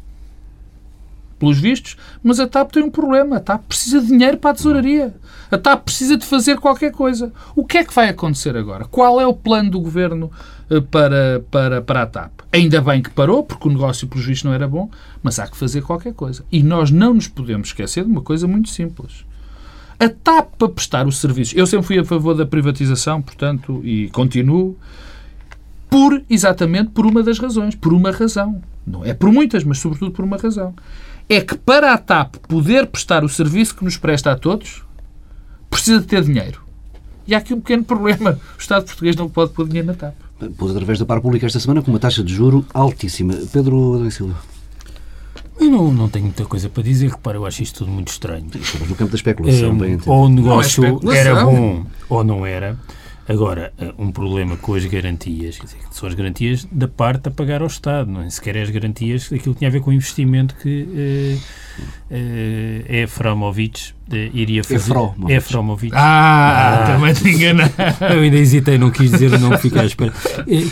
[1.43, 3.35] pelos vistos, mas a TAP tem um problema.
[3.35, 5.13] A TAP precisa de dinheiro para a tesouraria.
[5.51, 7.33] A TAP precisa de fazer qualquer coisa.
[7.53, 8.85] O que é que vai acontecer agora?
[8.85, 10.31] Qual é o plano do governo
[10.69, 12.31] eh, para, para, para a TAP?
[12.51, 14.89] Ainda bem que parou, porque o negócio, pelos vistos, não era bom,
[15.21, 16.45] mas há que fazer qualquer coisa.
[16.49, 19.25] E nós não nos podemos esquecer de uma coisa muito simples.
[20.03, 21.55] A TAP, para prestar os serviços.
[21.55, 24.77] Eu sempre fui a favor da privatização, portanto, e continuo,
[25.89, 27.73] por exatamente por uma das razões.
[27.73, 28.61] Por uma razão.
[28.85, 30.75] Não é por muitas, mas sobretudo por uma razão.
[31.29, 34.83] É que para a TAP poder prestar o serviço que nos presta a todos,
[35.69, 36.61] precisa de ter dinheiro.
[37.25, 38.37] E há aqui um pequeno problema.
[38.57, 40.15] O Estado português não pode pôr dinheiro na TAP.
[40.57, 43.35] Pôs através da par pública esta semana com uma taxa de juro altíssima.
[43.53, 44.52] Pedro Adão Silva.
[45.59, 48.47] Eu não, não tenho muita coisa para dizer, repara, eu acho isto tudo muito estranho.
[48.53, 52.45] Estamos no campo da especulação, é, bem Ou o negócio é era bom ou não
[52.45, 52.77] era.
[53.27, 57.31] Agora, eh, um problema com as garantias, quer dizer, são as garantias da parte a
[57.31, 58.29] pagar ao Estado, não é?
[58.29, 63.95] sequer as garantias daquilo que tinha a ver com o investimento que uh, uh, Eframovich
[64.11, 64.91] uh, iria fazer.
[64.91, 65.33] Efromovich.
[65.33, 65.95] Efromovich.
[65.95, 67.71] Ah, ah, também te enganar.
[68.13, 70.11] Eu ainda hesitei, não quis dizer, não ficar à espera.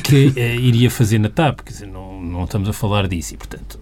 [0.03, 3.79] Que iria fazer na TAP, quer dizer, não, não estamos a falar disso e, portanto,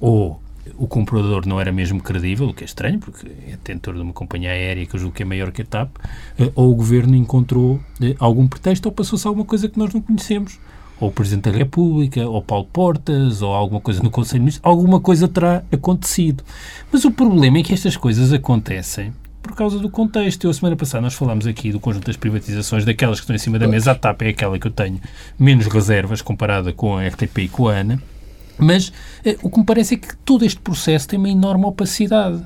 [0.00, 0.40] ou
[0.76, 4.12] o comprador não era mesmo credível, o que é estranho, porque é detentor de uma
[4.12, 5.96] companhia aérea que eu julgo que é maior que a TAP,
[6.38, 10.00] eh, ou o governo encontrou eh, algum pretexto ou passou-se alguma coisa que nós não
[10.00, 10.58] conhecemos.
[10.98, 14.66] Ou o Presidente da República, ou Paulo Portas, ou alguma coisa no Conselho de Ministros,
[14.66, 16.42] alguma coisa terá acontecido.
[16.90, 20.44] Mas o problema é que estas coisas acontecem por causa do contexto.
[20.44, 23.38] Eu, a semana passada, nós falámos aqui do conjunto das privatizações, daquelas que estão em
[23.38, 23.92] cima da mesa.
[23.92, 24.98] A TAP é aquela que eu tenho
[25.38, 28.02] menos reservas comparada com a RTP e com a ANA.
[28.58, 28.92] Mas
[29.24, 32.42] eh, o que me parece é que todo este processo tem uma enorme opacidade.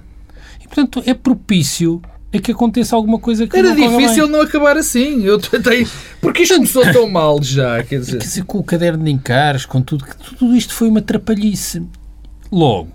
[0.60, 2.02] E, portanto, é propício
[2.32, 5.24] a que aconteça alguma coisa que Era não difícil não acabar assim.
[5.24, 5.86] Eu tentei...
[6.20, 8.18] Porque isto começou tão mal já, quer dizer...
[8.18, 10.04] Quer dizer, com o caderno de encares, com tudo,
[10.38, 11.82] tudo isto foi uma trapalhice.
[12.52, 12.88] Logo,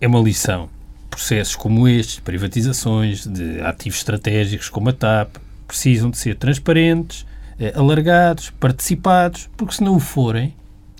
[0.00, 0.68] é uma lição.
[1.08, 5.36] Processos como estes, privatizações de ativos estratégicos como a TAP,
[5.66, 7.26] precisam de ser transparentes,
[7.60, 10.54] eh, alargados, participados, porque se não o forem,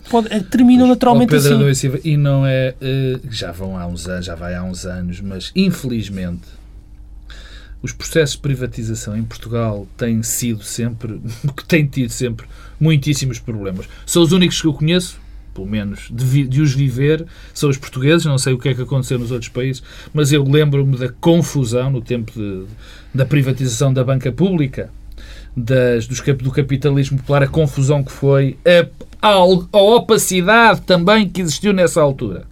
[0.09, 1.75] pode, eh, terminam naturalmente Pedro assim.
[1.75, 2.75] Silva, e não é.
[2.81, 6.59] Uh, já vão há uns anos, já vai há uns anos, mas infelizmente
[7.83, 11.21] os processos de privatização em Portugal têm sido sempre,
[11.67, 12.47] têm tido sempre
[12.81, 13.89] muitíssimos problemas.
[14.05, 15.19] São os únicos que eu conheço,
[15.55, 18.25] pelo menos de, de, os viver, são os portugueses.
[18.25, 19.83] Não sei o que é que aconteceu nos outros países,
[20.13, 22.65] mas eu lembro-me da confusão no tempo de,
[23.15, 24.91] da privatização da banca pública,
[25.57, 28.57] das, dos, do capitalismo popular, a confusão que foi,
[29.21, 32.47] a, opacidade também que existiu nessa altura.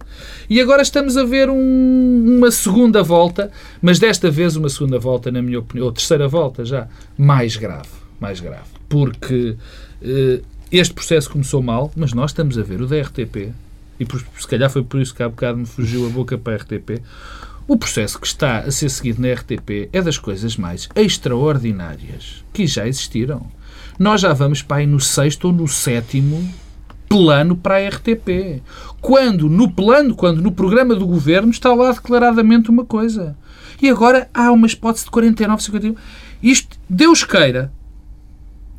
[0.49, 3.51] E agora estamos a ver um, uma segunda volta,
[3.81, 6.87] mas desta vez uma segunda volta, na minha opinião, ou terceira volta já,
[7.17, 7.89] mais grave.
[8.19, 8.67] Mais grave.
[8.89, 9.55] Porque
[10.01, 10.41] eh,
[10.71, 13.53] este processo começou mal, mas nós estamos a ver o da RTP,
[13.99, 16.53] e por, se calhar foi por isso que há bocado me fugiu a boca para
[16.53, 17.01] a RTP,
[17.67, 22.65] o processo que está a ser seguido na RTP é das coisas mais extraordinárias que
[22.65, 23.45] já existiram.
[23.99, 26.47] Nós já vamos para aí no sexto ou no sétimo
[27.09, 28.61] plano para a RTP.
[29.01, 33.35] Quando no plano, quando no programa do governo está lá declaradamente uma coisa.
[33.81, 35.95] E agora há uma hipótese de 49, 51.
[36.41, 37.71] Isto, Deus queira,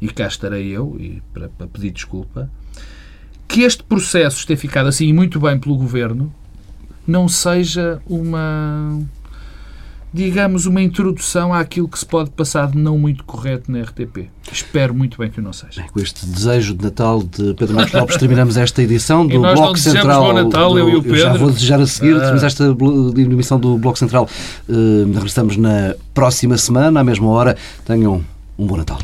[0.00, 2.50] e cá estarei eu, e para, para pedir desculpa,
[3.48, 6.32] que este processo esteja ficado assim muito bem pelo governo
[7.06, 9.00] não seja uma
[10.12, 14.30] digamos, uma introdução àquilo que se pode passar de não muito correto na RTP.
[14.50, 15.82] Espero muito bem que não seja.
[15.82, 19.78] Bem, com este desejo de Natal de Pedro Marcos Lopes terminamos esta edição do Bloco
[19.78, 20.24] Central.
[20.24, 21.38] bom Natal, do- eu e o já Pedro.
[21.38, 22.20] vou desejar a seguir, Ah.
[22.20, 22.64] terminamos esta
[23.20, 24.26] emissão do Bloco Central.
[24.68, 24.72] Eh,
[25.14, 27.54] regressamos na próxima semana, à mesma hora.
[27.84, 28.24] Tenham
[28.58, 28.98] um bom Natal.